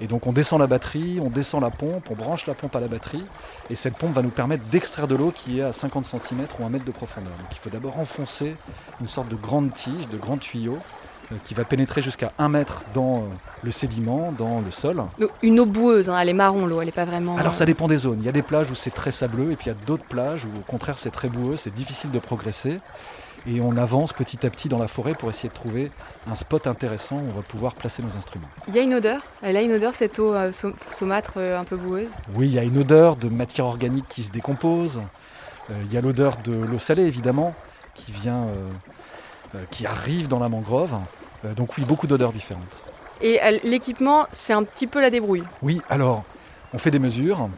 Et 0.00 0.06
donc, 0.06 0.26
on 0.26 0.32
descend 0.32 0.60
la 0.60 0.66
batterie, 0.66 1.18
on 1.20 1.28
descend 1.28 1.60
la 1.60 1.70
pompe, 1.70 2.08
on 2.10 2.14
branche 2.14 2.46
la 2.46 2.54
pompe 2.54 2.74
à 2.76 2.80
la 2.80 2.86
batterie, 2.86 3.24
et 3.68 3.74
cette 3.74 3.96
pompe 3.96 4.12
va 4.12 4.22
nous 4.22 4.30
permettre 4.30 4.64
d'extraire 4.64 5.08
de 5.08 5.16
l'eau 5.16 5.32
qui 5.32 5.58
est 5.58 5.62
à 5.62 5.72
50 5.72 6.06
cm 6.06 6.46
ou 6.58 6.64
1 6.64 6.68
mètre 6.68 6.84
de 6.84 6.92
profondeur. 6.92 7.32
Donc, 7.32 7.48
il 7.50 7.58
faut 7.58 7.70
d'abord 7.70 7.98
enfoncer 7.98 8.56
une 9.00 9.08
sorte 9.08 9.28
de 9.28 9.34
grande 9.34 9.74
tige, 9.74 10.08
de 10.08 10.16
grand 10.16 10.38
tuyau, 10.38 10.78
qui 11.44 11.54
va 11.54 11.64
pénétrer 11.64 12.00
jusqu'à 12.02 12.32
1 12.38 12.48
mètre 12.48 12.82
dans 12.94 13.16
euh, 13.16 13.20
le 13.62 13.70
sédiment, 13.72 14.32
dans 14.32 14.60
le 14.60 14.70
sol. 14.70 15.02
Donc, 15.18 15.30
Une 15.42 15.60
eau 15.60 15.66
boueuse, 15.66 16.08
hein, 16.08 16.18
elle 16.18 16.28
est 16.30 16.32
marron 16.34 16.66
l'eau, 16.66 16.80
elle 16.80 16.88
est 16.88 16.92
pas 16.92 17.04
vraiment... 17.04 17.36
Alors 17.36 17.54
ça 17.54 17.64
euh, 17.64 17.66
dépend 17.66 17.86
des 17.88 17.98
zones. 17.98 18.18
Il 18.20 18.26
y 18.26 18.28
a 18.28 18.32
des 18.32 18.42
plages 18.42 18.70
où 18.70 18.74
c'est 18.74 18.90
très 18.94 19.10
sableux 19.10 19.52
et 19.52 19.56
puis 19.56 19.66
il 19.66 19.68
y 19.68 19.72
a 19.72 19.86
d'autres 19.86 20.04
plages 20.04 20.44
où 20.44 20.48
au 20.58 20.62
contraire 20.66 20.96
c'est 20.98 21.10
très 21.10 21.28
boueux, 21.28 21.56
c'est 21.56 21.74
difficile 21.74 22.10
de 22.10 22.18
progresser. 22.18 22.78
Et 23.46 23.60
on 23.60 23.76
avance 23.76 24.12
petit 24.12 24.44
à 24.44 24.50
petit 24.50 24.68
dans 24.68 24.78
la 24.78 24.88
forêt 24.88 25.14
pour 25.14 25.30
essayer 25.30 25.48
de 25.48 25.54
trouver 25.54 25.90
un 26.30 26.34
spot 26.34 26.66
intéressant 26.66 27.16
où 27.16 27.24
on 27.30 27.36
va 27.36 27.42
pouvoir 27.42 27.74
placer 27.74 28.02
nos 28.02 28.16
instruments. 28.16 28.48
Il 28.66 28.74
y 28.74 28.78
a 28.78 28.82
une 28.82 28.94
odeur? 28.94 29.20
Elle 29.42 29.56
a 29.56 29.62
une 29.62 29.72
odeur 29.72 29.94
cette 29.94 30.18
eau 30.18 30.34
euh, 30.34 30.52
sau- 30.52 30.72
saumâtre 30.90 31.34
euh, 31.36 31.58
un 31.58 31.64
peu 31.64 31.76
boueuse? 31.76 32.10
Oui, 32.34 32.48
il 32.48 32.54
y 32.54 32.58
a 32.58 32.64
une 32.64 32.78
odeur 32.78 33.16
de 33.16 33.28
matière 33.28 33.66
organique 33.66 34.06
qui 34.08 34.22
se 34.24 34.30
décompose. 34.30 35.00
Euh, 35.70 35.74
il 35.84 35.92
y 35.92 35.96
a 35.96 36.00
l'odeur 36.00 36.36
de 36.44 36.52
l'eau 36.52 36.78
salée 36.78 37.04
évidemment 37.04 37.54
qui 37.94 38.10
vient, 38.12 38.42
euh, 38.44 38.68
euh, 39.54 39.64
qui 39.70 39.86
arrive 39.86 40.26
dans 40.28 40.40
la 40.40 40.48
mangrove. 40.48 40.96
Euh, 41.44 41.54
donc 41.54 41.76
oui, 41.76 41.84
beaucoup 41.84 42.06
d'odeurs 42.06 42.32
différentes. 42.32 42.84
Et 43.20 43.42
euh, 43.42 43.58
l'équipement, 43.64 44.26
c'est 44.32 44.52
un 44.52 44.64
petit 44.64 44.86
peu 44.86 45.00
la 45.00 45.10
débrouille. 45.10 45.44
Oui, 45.62 45.80
alors, 45.88 46.24
on 46.72 46.78
fait 46.78 46.90
des 46.90 46.98
mesures 46.98 47.48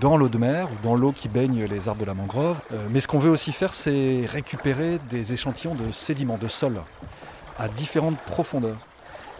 dans 0.00 0.16
l'eau 0.16 0.28
de 0.28 0.38
mer 0.38 0.68
ou 0.70 0.76
dans 0.82 0.94
l'eau 0.94 1.12
qui 1.12 1.28
baigne 1.28 1.64
les 1.64 1.88
arbres 1.88 2.00
de 2.00 2.06
la 2.06 2.14
mangrove. 2.14 2.60
Euh, 2.72 2.86
mais 2.90 3.00
ce 3.00 3.08
qu'on 3.08 3.18
veut 3.18 3.30
aussi 3.30 3.52
faire, 3.52 3.72
c'est 3.72 4.24
récupérer 4.26 4.98
des 5.10 5.32
échantillons 5.32 5.74
de 5.74 5.92
sédiments, 5.92 6.38
de 6.38 6.48
sol, 6.48 6.80
à 7.58 7.68
différentes 7.68 8.18
profondeurs. 8.18 8.78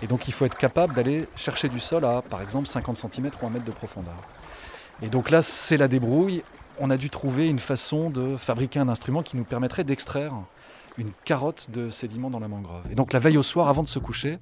Et 0.02 0.06
donc, 0.06 0.28
il 0.28 0.32
faut 0.32 0.44
être 0.44 0.56
capable 0.56 0.94
d'aller 0.94 1.26
chercher 1.36 1.68
du 1.68 1.80
sol 1.80 2.04
à, 2.04 2.22
par 2.22 2.42
exemple, 2.42 2.68
50 2.68 2.98
cm 2.98 3.30
ou 3.42 3.46
1 3.46 3.50
mètre 3.50 3.64
de 3.64 3.70
profondeur. 3.70 4.14
Et 5.02 5.08
donc 5.08 5.30
là, 5.30 5.42
c'est 5.42 5.76
la 5.76 5.88
débrouille. 5.88 6.42
On 6.78 6.90
a 6.90 6.96
dû 6.96 7.10
trouver 7.10 7.48
une 7.48 7.58
façon 7.58 8.10
de 8.10 8.36
fabriquer 8.36 8.78
un 8.78 8.88
instrument 8.88 9.22
qui 9.22 9.36
nous 9.36 9.44
permettrait 9.44 9.84
d'extraire 9.84 10.32
une 10.98 11.10
carotte 11.24 11.68
de 11.70 11.90
sédiments 11.90 12.30
dans 12.30 12.38
la 12.40 12.48
mangrove. 12.48 12.82
Et 12.90 12.94
donc 12.94 13.12
la 13.12 13.18
veille 13.18 13.36
au 13.38 13.42
soir, 13.42 13.68
avant 13.68 13.82
de 13.82 13.88
se 13.88 13.98
coucher, 13.98 14.38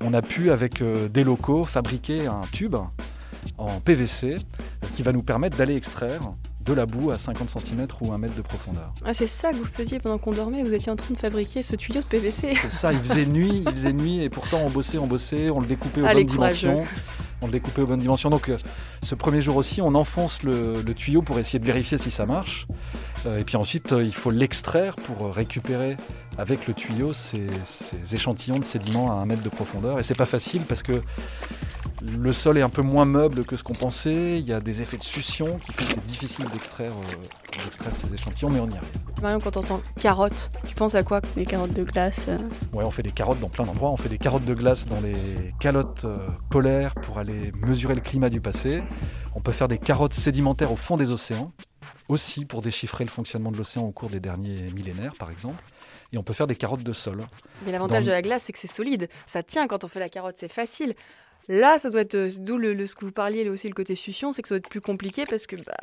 on 0.00 0.14
a 0.14 0.22
pu, 0.22 0.50
avec 0.50 0.80
euh, 0.80 1.08
des 1.08 1.24
locaux, 1.24 1.64
fabriquer 1.64 2.26
un 2.26 2.40
tube 2.52 2.76
en 3.58 3.80
PVC 3.80 4.36
qui 4.94 5.02
va 5.02 5.12
nous 5.12 5.22
permettre 5.22 5.56
d'aller 5.56 5.76
extraire 5.76 6.20
de 6.64 6.72
la 6.72 6.86
boue 6.86 7.10
à 7.10 7.18
50 7.18 7.50
cm 7.50 7.86
ou 8.00 8.12
1 8.14 8.18
mètre 8.18 8.34
de 8.34 8.40
profondeur. 8.40 8.90
Ah, 9.04 9.12
c'est 9.12 9.26
ça 9.26 9.50
que 9.50 9.56
vous 9.56 9.64
faisiez 9.66 9.98
pendant 9.98 10.16
qu'on 10.16 10.32
dormait, 10.32 10.62
vous 10.62 10.72
étiez 10.72 10.90
en 10.90 10.96
train 10.96 11.12
de 11.12 11.18
fabriquer 11.18 11.62
ce 11.62 11.76
tuyau 11.76 12.00
de 12.00 12.06
PVC. 12.06 12.50
C'est 12.54 12.72
ça, 12.72 12.90
il 12.94 13.00
faisait 13.00 13.26
nuit, 13.26 13.62
il 13.66 13.70
faisait 13.72 13.92
nuit 13.92 14.22
et 14.22 14.30
pourtant 14.30 14.60
on 14.64 14.70
bossait, 14.70 14.96
on 14.96 15.06
bossait, 15.06 15.50
on 15.50 15.60
le 15.60 15.66
découpait 15.66 16.00
aux 16.00 16.06
Ah, 16.06 16.14
les 16.14 16.24
bonnes 16.24 16.36
courageux. 16.36 16.70
dimensions. 16.70 16.90
on 17.42 17.46
le 17.46 17.52
découpait 17.52 17.82
aux 17.82 17.86
bonnes 17.86 18.00
dimensions. 18.00 18.30
Donc 18.30 18.48
euh, 18.48 18.56
ce 19.02 19.14
premier 19.14 19.42
jour 19.42 19.56
aussi, 19.56 19.82
on 19.82 19.94
enfonce 19.94 20.42
le, 20.42 20.80
le 20.80 20.94
tuyau 20.94 21.20
pour 21.20 21.38
essayer 21.38 21.58
de 21.58 21.66
vérifier 21.66 21.98
si 21.98 22.10
ça 22.10 22.24
marche. 22.24 22.66
Euh, 23.26 23.38
et 23.38 23.44
puis 23.44 23.56
ensuite, 23.56 23.92
euh, 23.92 24.02
il 24.04 24.14
faut 24.14 24.30
l'extraire 24.30 24.96
pour 24.96 25.34
récupérer 25.34 25.96
avec 26.38 26.66
le 26.66 26.74
tuyau 26.74 27.12
ces, 27.12 27.46
ces 27.64 28.14
échantillons 28.14 28.58
de 28.58 28.64
sédiments 28.64 29.10
à 29.12 29.22
un 29.22 29.26
mètre 29.26 29.42
de 29.42 29.48
profondeur. 29.48 29.98
Et 29.98 30.02
c'est 30.02 30.16
pas 30.16 30.26
facile 30.26 30.62
parce 30.62 30.82
que 30.82 31.00
le 32.18 32.32
sol 32.32 32.58
est 32.58 32.62
un 32.62 32.68
peu 32.68 32.82
moins 32.82 33.04
meuble 33.06 33.44
que 33.44 33.56
ce 33.56 33.62
qu'on 33.62 33.72
pensait. 33.72 34.38
Il 34.38 34.46
y 34.46 34.52
a 34.52 34.60
des 34.60 34.82
effets 34.82 34.98
de 34.98 35.02
succion 35.02 35.46
qui 35.64 35.72
font 35.72 35.84
que 35.84 35.90
c'est 35.92 36.06
difficile 36.06 36.44
d'extraire 36.50 36.92
euh, 36.92 37.90
ces 37.94 38.12
échantillons, 38.12 38.50
mais 38.50 38.60
on 38.60 38.66
y 38.68 38.76
arrive. 38.76 38.88
Marion, 39.22 39.38
quand 39.38 39.52
t'entends 39.52 39.80
carottes, 40.00 40.50
tu 40.66 40.74
penses 40.74 40.94
à 40.94 41.02
quoi? 41.02 41.22
Des 41.36 41.46
carottes 41.46 41.72
de 41.72 41.82
glace. 41.84 42.26
euh, 42.28 42.36
Ouais, 42.74 42.84
on 42.84 42.90
fait 42.90 43.02
des 43.04 43.12
carottes 43.12 43.40
dans 43.40 43.48
plein 43.48 43.64
d'endroits. 43.64 43.90
On 43.90 43.96
fait 43.96 44.08
des 44.10 44.18
carottes 44.18 44.44
de 44.44 44.54
glace 44.54 44.86
dans 44.86 45.00
les 45.00 45.14
calottes 45.60 46.04
euh, 46.04 46.18
polaires 46.50 46.94
pour 46.96 47.18
aller 47.18 47.52
mesurer 47.64 47.94
le 47.94 48.00
climat 48.02 48.28
du 48.28 48.40
passé. 48.40 48.82
On 49.34 49.40
peut 49.40 49.52
faire 49.52 49.68
des 49.68 49.78
carottes 49.78 50.14
sédimentaires 50.14 50.72
au 50.72 50.76
fond 50.76 50.96
des 50.96 51.10
océans, 51.10 51.52
aussi 52.08 52.44
pour 52.44 52.62
déchiffrer 52.62 53.04
le 53.04 53.10
fonctionnement 53.10 53.50
de 53.50 53.56
l'océan 53.56 53.82
au 53.82 53.90
cours 53.92 54.10
des 54.10 54.20
derniers 54.20 54.62
millénaires, 54.74 55.14
par 55.18 55.30
exemple. 55.30 55.62
Et 56.12 56.18
on 56.18 56.22
peut 56.22 56.34
faire 56.34 56.46
des 56.46 56.54
carottes 56.56 56.82
de 56.84 56.92
sol. 56.92 57.26
Mais 57.64 57.72
l'avantage 57.72 58.04
Dans- 58.04 58.08
de 58.10 58.12
la 58.12 58.22
glace, 58.22 58.44
c'est 58.44 58.52
que 58.52 58.58
c'est 58.58 58.68
solide. 58.72 59.08
Ça 59.26 59.42
tient 59.42 59.66
quand 59.66 59.84
on 59.84 59.88
fait 59.88 59.98
la 60.00 60.08
carotte, 60.08 60.36
c'est 60.38 60.52
facile. 60.52 60.94
Là, 61.48 61.78
ça 61.78 61.90
doit 61.90 62.00
être 62.02 62.14
euh, 62.14 62.30
d'où 62.38 62.56
le, 62.56 62.72
le- 62.72 62.86
ce 62.86 62.94
que 62.94 63.04
vous 63.04 63.10
parliez, 63.12 63.44
là 63.44 63.50
aussi 63.50 63.68
le 63.68 63.74
côté 63.74 63.96
succion, 63.96 64.32
c'est 64.32 64.40
que 64.40 64.48
ça 64.48 64.54
doit 64.54 64.58
être 64.60 64.68
plus 64.68 64.80
compliqué 64.80 65.24
parce 65.28 65.46
que 65.46 65.56
bah, 65.56 65.74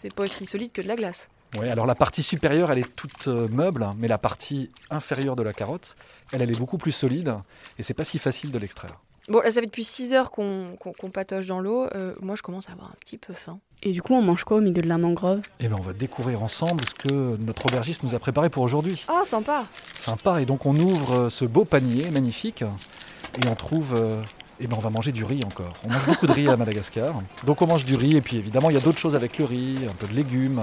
c'est 0.00 0.12
pas 0.14 0.22
aussi 0.24 0.46
solide 0.46 0.70
que 0.72 0.82
de 0.82 0.86
la 0.88 0.96
glace. 0.96 1.28
Ouais, 1.58 1.68
alors 1.68 1.86
la 1.86 1.96
partie 1.96 2.22
supérieure, 2.22 2.70
elle 2.70 2.78
est 2.78 2.94
toute 2.94 3.26
euh, 3.26 3.48
meuble, 3.48 3.84
mais 3.96 4.06
la 4.06 4.18
partie 4.18 4.70
inférieure 4.88 5.34
de 5.34 5.42
la 5.42 5.52
carotte, 5.52 5.96
elle, 6.32 6.42
elle 6.42 6.50
est 6.52 6.58
beaucoup 6.58 6.78
plus 6.78 6.92
solide 6.92 7.34
et 7.76 7.82
c'est 7.82 7.94
pas 7.94 8.04
si 8.04 8.20
facile 8.20 8.52
de 8.52 8.58
l'extraire. 8.58 9.00
Bon, 9.28 9.40
là, 9.40 9.46
ça 9.50 9.60
fait 9.60 9.66
depuis 9.66 9.82
6 9.84 10.12
heures 10.12 10.30
qu'on 10.30 10.76
qu'on 10.76 11.10
patoche 11.10 11.46
dans 11.46 11.58
l'eau. 11.60 11.86
Euh, 11.94 12.14
moi, 12.20 12.36
je 12.36 12.42
commence 12.42 12.68
à 12.68 12.72
avoir 12.72 12.88
un 12.90 12.96
petit 13.00 13.18
peu 13.18 13.32
faim. 13.32 13.58
Et 13.82 13.92
du 13.92 14.02
coup, 14.02 14.14
on 14.14 14.20
mange 14.22 14.44
quoi 14.44 14.58
au 14.58 14.60
milieu 14.60 14.82
de 14.82 14.88
la 14.88 14.98
mangrove? 14.98 15.40
Et 15.58 15.66
bien, 15.68 15.76
on 15.78 15.82
va 15.82 15.94
découvrir 15.94 16.42
ensemble 16.42 16.84
ce 16.86 17.08
que 17.08 17.36
notre 17.38 17.64
aubergiste 17.66 18.02
nous 18.02 18.14
a 18.14 18.18
préparé 18.18 18.50
pour 18.50 18.62
aujourd'hui. 18.62 19.06
Oh, 19.10 19.24
sympa 19.24 19.66
Sympa. 19.96 20.42
Et 20.42 20.44
donc, 20.44 20.66
on 20.66 20.76
ouvre 20.76 21.14
euh, 21.14 21.30
ce 21.30 21.46
beau 21.46 21.64
panier 21.64 22.10
magnifique 22.10 22.62
et 22.62 23.48
on 23.48 23.54
trouve. 23.54 23.94
euh, 23.94 24.22
eh 24.62 24.66
ben, 24.66 24.76
on 24.76 24.80
va 24.80 24.90
manger 24.90 25.12
du 25.12 25.24
riz 25.24 25.42
encore. 25.44 25.72
On 25.86 25.88
mange 25.90 26.04
beaucoup 26.04 26.26
de 26.26 26.32
riz 26.32 26.48
à 26.50 26.56
Madagascar. 26.58 27.14
Donc, 27.46 27.62
on 27.62 27.66
mange 27.66 27.86
du 27.86 27.96
riz 27.96 28.16
et 28.16 28.20
puis 28.20 28.36
évidemment, 28.36 28.68
il 28.68 28.74
y 28.74 28.76
a 28.76 28.80
d'autres 28.80 28.98
choses 28.98 29.14
avec 29.16 29.38
le 29.38 29.46
riz, 29.46 29.78
un 29.88 29.94
peu 29.94 30.06
de 30.06 30.12
légumes, 30.14 30.60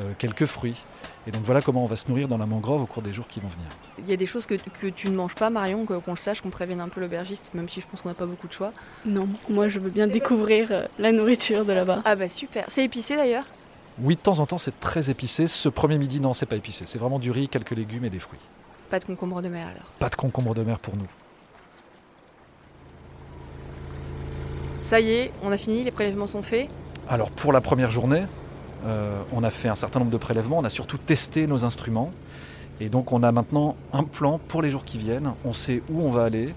euh, 0.00 0.10
quelques 0.18 0.46
fruits. 0.46 0.82
Et 1.26 1.30
donc, 1.30 1.42
voilà 1.44 1.62
comment 1.62 1.84
on 1.84 1.86
va 1.86 1.94
se 1.94 2.08
nourrir 2.08 2.26
dans 2.26 2.38
la 2.38 2.46
mangrove 2.46 2.82
au 2.82 2.86
cours 2.86 3.02
des 3.02 3.12
jours 3.12 3.28
qui 3.28 3.38
vont 3.38 3.48
venir. 3.48 3.68
Il 3.98 4.10
y 4.10 4.12
a 4.12 4.16
des 4.16 4.26
choses 4.26 4.44
que, 4.44 4.54
que 4.54 4.88
tu 4.88 5.08
ne 5.08 5.14
manges 5.14 5.36
pas, 5.36 5.50
Marion, 5.50 5.86
qu'on 5.86 6.10
le 6.10 6.16
sache, 6.16 6.40
qu'on 6.40 6.50
prévienne 6.50 6.80
un 6.80 6.88
peu 6.88 7.00
l'aubergiste, 7.00 7.50
même 7.54 7.68
si 7.68 7.80
je 7.80 7.86
pense 7.86 8.00
qu'on 8.00 8.08
n'a 8.08 8.14
pas 8.14 8.26
beaucoup 8.26 8.48
de 8.48 8.52
choix. 8.52 8.72
Non, 9.06 9.28
moi 9.48 9.68
je 9.68 9.78
veux 9.78 9.90
bien 9.90 10.08
découvrir 10.08 10.68
euh, 10.72 10.86
la 10.98 11.12
nourriture 11.12 11.64
de 11.64 11.72
là-bas. 11.72 12.02
Ah 12.04 12.16
bah 12.16 12.28
super. 12.28 12.64
C'est 12.66 12.84
épicé 12.84 13.14
d'ailleurs? 13.14 13.44
Oui, 14.00 14.16
de 14.16 14.20
temps 14.20 14.40
en 14.40 14.46
temps, 14.46 14.58
c'est 14.58 14.80
très 14.80 15.10
épicé. 15.10 15.46
Ce 15.46 15.68
premier 15.68 15.98
midi, 15.98 16.18
non, 16.18 16.34
c'est 16.34 16.46
pas 16.46 16.56
épicé. 16.56 16.86
C'est 16.86 16.98
vraiment 16.98 17.20
du 17.20 17.30
riz, 17.30 17.48
quelques 17.48 17.70
légumes 17.70 18.04
et 18.04 18.10
des 18.10 18.18
fruits. 18.18 18.40
Pas 18.90 18.98
de 18.98 19.04
concombre 19.04 19.42
de 19.42 19.48
mer 19.48 19.68
alors. 19.68 19.86
Pas 19.98 20.08
de 20.08 20.16
concombre 20.16 20.54
de 20.54 20.62
mer 20.62 20.78
pour 20.80 20.96
nous. 20.96 21.06
Ça 24.80 25.00
y 25.00 25.12
est, 25.12 25.32
on 25.42 25.52
a 25.52 25.56
fini, 25.56 25.84
les 25.84 25.90
prélèvements 25.90 26.26
sont 26.26 26.42
faits. 26.42 26.68
Alors 27.08 27.30
pour 27.30 27.52
la 27.52 27.60
première 27.60 27.90
journée, 27.90 28.24
on 29.32 29.42
a 29.42 29.50
fait 29.50 29.68
un 29.68 29.74
certain 29.74 30.00
nombre 30.00 30.10
de 30.10 30.16
prélèvements, 30.16 30.58
on 30.58 30.64
a 30.64 30.70
surtout 30.70 30.98
testé 30.98 31.46
nos 31.46 31.64
instruments. 31.64 32.12
Et 32.80 32.88
donc 32.88 33.12
on 33.12 33.22
a 33.22 33.30
maintenant 33.30 33.76
un 33.92 34.02
plan 34.02 34.40
pour 34.48 34.62
les 34.62 34.70
jours 34.70 34.84
qui 34.84 34.98
viennent. 34.98 35.32
On 35.44 35.52
sait 35.52 35.82
où 35.90 36.02
on 36.02 36.10
va 36.10 36.24
aller, 36.24 36.54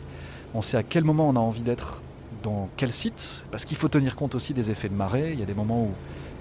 on 0.54 0.62
sait 0.62 0.78
à 0.78 0.84
quel 0.84 1.04
moment 1.04 1.30
on 1.30 1.36
a 1.36 1.40
envie 1.40 1.62
d'être 1.62 2.02
dans 2.42 2.70
quel 2.78 2.92
site, 2.92 3.46
parce 3.52 3.66
qu'il 3.66 3.78
faut 3.78 3.90
tenir 3.90 4.16
compte 4.16 4.36
aussi 4.36 4.54
des 4.54 4.72
effets 4.72 4.90
de 4.90 4.96
marée. 4.96 5.34
Il 5.34 5.40
y 5.40 5.44
a 5.44 5.46
des 5.46 5.54
moments 5.54 5.84
où 5.84 5.92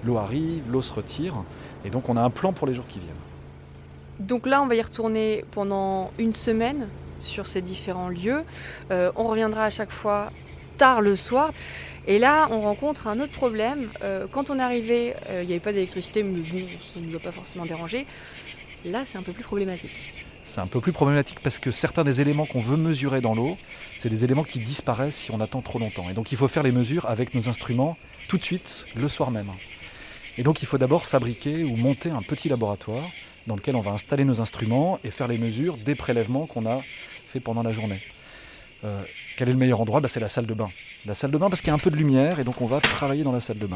l'eau 0.03 0.17
arrive, 0.17 0.63
l'eau 0.71 0.81
se 0.81 0.93
retire. 0.93 1.35
Et 1.83 1.89
donc 1.89 2.09
on 2.09 2.17
a 2.17 2.21
un 2.21 2.29
plan 2.29 2.53
pour 2.53 2.67
les 2.67 2.73
jours 2.73 2.87
qui 2.87 2.99
viennent. 2.99 3.13
Donc 4.19 4.47
là, 4.47 4.61
on 4.61 4.67
va 4.67 4.75
y 4.75 4.81
retourner 4.81 5.43
pendant 5.51 6.11
une 6.17 6.33
semaine 6.33 6.87
sur 7.19 7.47
ces 7.47 7.61
différents 7.61 8.09
lieux. 8.09 8.43
Euh, 8.91 9.11
on 9.15 9.25
reviendra 9.25 9.65
à 9.65 9.69
chaque 9.69 9.91
fois 9.91 10.31
tard 10.77 11.01
le 11.01 11.15
soir. 11.15 11.51
Et 12.07 12.19
là, 12.19 12.47
on 12.51 12.61
rencontre 12.61 13.07
un 13.07 13.19
autre 13.19 13.33
problème. 13.33 13.89
Euh, 14.03 14.27
quand 14.31 14.49
on 14.49 14.59
arrivé, 14.59 15.13
euh, 15.29 15.41
il 15.41 15.47
n'y 15.47 15.53
avait 15.53 15.59
pas 15.59 15.73
d'électricité, 15.73 16.21
mais 16.23 16.39
bon, 16.39 16.59
ça 16.93 16.99
ne 16.99 17.07
nous 17.07 17.15
a 17.15 17.19
pas 17.19 17.31
forcément 17.31 17.65
dérangé. 17.65 18.05
Là, 18.85 19.03
c'est 19.07 19.17
un 19.17 19.23
peu 19.23 19.31
plus 19.31 19.43
problématique. 19.43 20.13
C'est 20.45 20.61
un 20.61 20.67
peu 20.67 20.79
plus 20.79 20.91
problématique 20.91 21.39
parce 21.43 21.57
que 21.57 21.71
certains 21.71 22.03
des 22.03 22.21
éléments 22.21 22.45
qu'on 22.45 22.61
veut 22.61 22.77
mesurer 22.77 23.19
dans 23.19 23.33
l'eau, 23.33 23.57
c'est 23.99 24.09
des 24.09 24.23
éléments 24.23 24.43
qui 24.43 24.59
disparaissent 24.59 25.15
si 25.15 25.31
on 25.31 25.41
attend 25.41 25.61
trop 25.61 25.79
longtemps. 25.79 26.05
Et 26.09 26.13
donc 26.13 26.31
il 26.31 26.37
faut 26.37 26.47
faire 26.47 26.63
les 26.63 26.71
mesures 26.71 27.09
avec 27.09 27.33
nos 27.33 27.49
instruments 27.49 27.97
tout 28.29 28.37
de 28.37 28.43
suite, 28.43 28.85
le 28.95 29.09
soir 29.09 29.31
même. 29.31 29.49
Et 30.37 30.43
donc 30.43 30.61
il 30.61 30.65
faut 30.65 30.77
d'abord 30.77 31.05
fabriquer 31.05 31.63
ou 31.63 31.75
monter 31.75 32.09
un 32.09 32.21
petit 32.21 32.47
laboratoire 32.47 33.03
dans 33.47 33.55
lequel 33.55 33.75
on 33.75 33.81
va 33.81 33.91
installer 33.91 34.23
nos 34.23 34.39
instruments 34.39 34.99
et 35.03 35.11
faire 35.11 35.27
les 35.27 35.37
mesures 35.37 35.75
des 35.77 35.95
prélèvements 35.95 36.45
qu'on 36.45 36.65
a 36.65 36.79
fait 37.33 37.39
pendant 37.41 37.63
la 37.63 37.73
journée. 37.73 37.99
Euh, 38.85 39.01
quel 39.37 39.49
est 39.49 39.53
le 39.53 39.57
meilleur 39.57 39.81
endroit? 39.81 39.99
Bah, 39.99 40.07
C'est 40.07 40.19
la 40.21 40.29
salle 40.29 40.45
de 40.45 40.53
bain. 40.53 40.69
La 41.05 41.13
salle 41.13 41.29
de 41.31 41.37
bain 41.37 41.49
parce 41.49 41.61
qu'il 41.61 41.67
y 41.67 41.71
a 41.71 41.75
un 41.75 41.79
peu 41.79 41.91
de 41.91 41.95
lumière 41.95 42.39
et 42.39 42.43
donc 42.43 42.61
on 42.61 42.65
va 42.65 42.81
travailler 42.81 43.23
dans 43.23 43.31
la 43.31 43.39
salle 43.39 43.59
de 43.59 43.67
bain. 43.67 43.75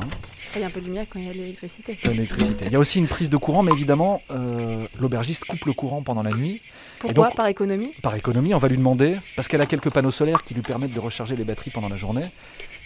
Il 0.55 0.61
y 0.61 0.63
a 0.63 0.67
un 0.67 0.71
peu 0.71 0.81
de 0.81 0.85
lumière 0.85 1.05
quand 1.09 1.19
il 1.19 1.27
y 1.27 1.29
a 1.29 1.33
de 1.33 1.37
l'électricité. 1.37 1.97
de 2.03 2.09
l'électricité. 2.09 2.65
Il 2.65 2.71
y 2.71 2.75
a 2.75 2.79
aussi 2.79 2.97
une 2.97 3.07
prise 3.07 3.29
de 3.29 3.37
courant, 3.37 3.61
mais 3.61 3.71
évidemment, 3.71 4.19
euh, 4.31 4.85
l'aubergiste 4.99 5.45
coupe 5.45 5.65
le 5.65 5.73
courant 5.73 6.01
pendant 6.01 6.23
la 6.23 6.31
nuit. 6.31 6.59
Pourquoi 6.97 7.27
donc- 7.27 7.35
Par 7.35 7.47
économie? 7.47 7.91
Par 8.01 8.15
économie, 8.15 8.53
on 8.55 8.57
va 8.57 8.67
lui 8.67 8.77
demander, 8.77 9.15
parce 9.35 9.47
qu'elle 9.47 9.61
a 9.61 9.67
quelques 9.67 9.91
panneaux 9.91 10.09
solaires 10.11 10.43
qui 10.43 10.55
lui 10.55 10.63
permettent 10.63 10.93
de 10.93 10.99
recharger 10.99 11.35
les 11.35 11.43
batteries 11.43 11.69
pendant 11.69 11.87
la 11.89 11.97
journée, 11.97 12.25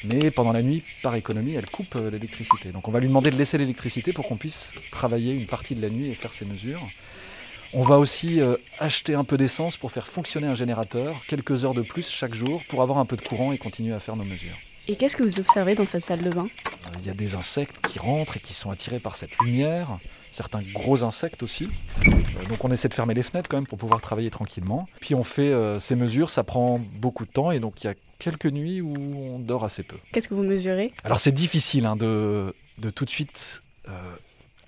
mais 0.04 0.30
pendant 0.30 0.52
la 0.52 0.62
nuit, 0.62 0.84
par 1.02 1.16
économie, 1.16 1.54
elle 1.54 1.70
coupe 1.70 1.96
euh, 1.96 2.12
l'électricité. 2.12 2.70
Donc 2.70 2.88
on 2.90 2.92
va 2.92 3.00
lui 3.00 3.08
demander 3.08 3.32
de 3.32 3.38
laisser 3.38 3.58
l'électricité 3.58 4.12
pour 4.12 4.28
qu'on 4.28 4.36
puisse 4.36 4.74
travailler 4.92 5.34
une 5.34 5.46
partie 5.48 5.74
de 5.74 5.82
la 5.82 5.90
nuit 5.90 6.10
et 6.10 6.16
faire 6.16 6.34
ses 6.34 6.44
mesures. 6.46 6.82
On 7.76 7.82
va 7.82 7.98
aussi 7.98 8.40
euh, 8.40 8.56
acheter 8.80 9.16
un 9.16 9.24
peu 9.24 9.36
d'essence 9.36 9.78
pour 9.78 9.92
faire 9.92 10.08
fonctionner 10.08 10.46
un 10.46 10.54
générateur, 10.54 11.16
quelques 11.28 11.66
heures 11.66 11.74
de 11.74 11.82
plus 11.82 12.08
chaque 12.08 12.36
jour, 12.36 12.62
pour 12.70 12.84
avoir 12.84 13.00
un 13.00 13.06
peu 13.06 13.16
de 13.16 13.22
courant 13.22 13.52
et 13.52 13.58
continuer 13.58 13.94
à 13.94 14.00
faire 14.00 14.16
nos 14.16 14.24
mesures. 14.24 14.56
Et 14.88 14.96
qu'est-ce 14.96 15.16
que 15.16 15.24
vous 15.24 15.40
observez 15.40 15.74
dans 15.74 15.86
cette 15.88 16.06
salle 16.06 16.22
de 16.22 16.30
bain? 16.30 16.46
Euh, 16.46 16.90
Il 17.02 17.08
y 17.08 17.10
a 17.10 17.16
des 17.16 17.34
insectes 17.34 17.76
qui 17.88 17.98
rentrent 17.98 18.38
et 18.38 18.40
qui 18.40 18.54
sont 18.54 18.70
attirés 18.70 19.00
par 19.00 19.16
cette 19.16 19.36
lumière, 19.40 19.88
certains 20.34 20.62
gros 20.62 21.04
insectes 21.04 21.42
aussi. 21.42 21.68
Euh, 22.06 22.12
donc 22.48 22.64
on 22.64 22.72
essaie 22.72 22.90
de 22.90 22.94
fermer 22.94 23.16
les 23.16 23.24
fenêtres 23.24 23.50
quand 23.50 23.58
même 23.58 23.66
pour 23.68 23.80
pouvoir 23.80 24.02
travailler 24.02 24.30
tranquillement. 24.30 24.88
Puis 25.00 25.16
on 25.16 25.24
fait 25.24 25.42
euh, 25.42 25.80
ces 25.80 25.96
mesures, 25.96 26.30
ça 26.30 26.44
prend 26.44 26.80
beaucoup 26.98 27.26
de 27.26 27.32
temps 27.32 27.50
et 27.50 27.60
donc 27.60 27.84
il 27.84 27.88
y 27.88 27.90
a 27.90 27.96
quelques 28.20 28.46
nuits 28.46 28.82
où 28.82 28.94
on 29.34 29.40
dort 29.40 29.64
assez 29.64 29.82
peu. 29.82 29.98
Qu'est-ce 30.12 30.28
que 30.28 30.36
vous 30.36 30.44
mesurez? 30.44 30.94
Alors 31.04 31.20
c'est 31.20 31.32
difficile 31.32 31.88
hein, 31.88 31.96
de, 31.96 32.54
de 32.78 32.90
tout 32.92 33.06
de 33.06 33.10
suite 33.10 33.64
euh, 33.90 33.92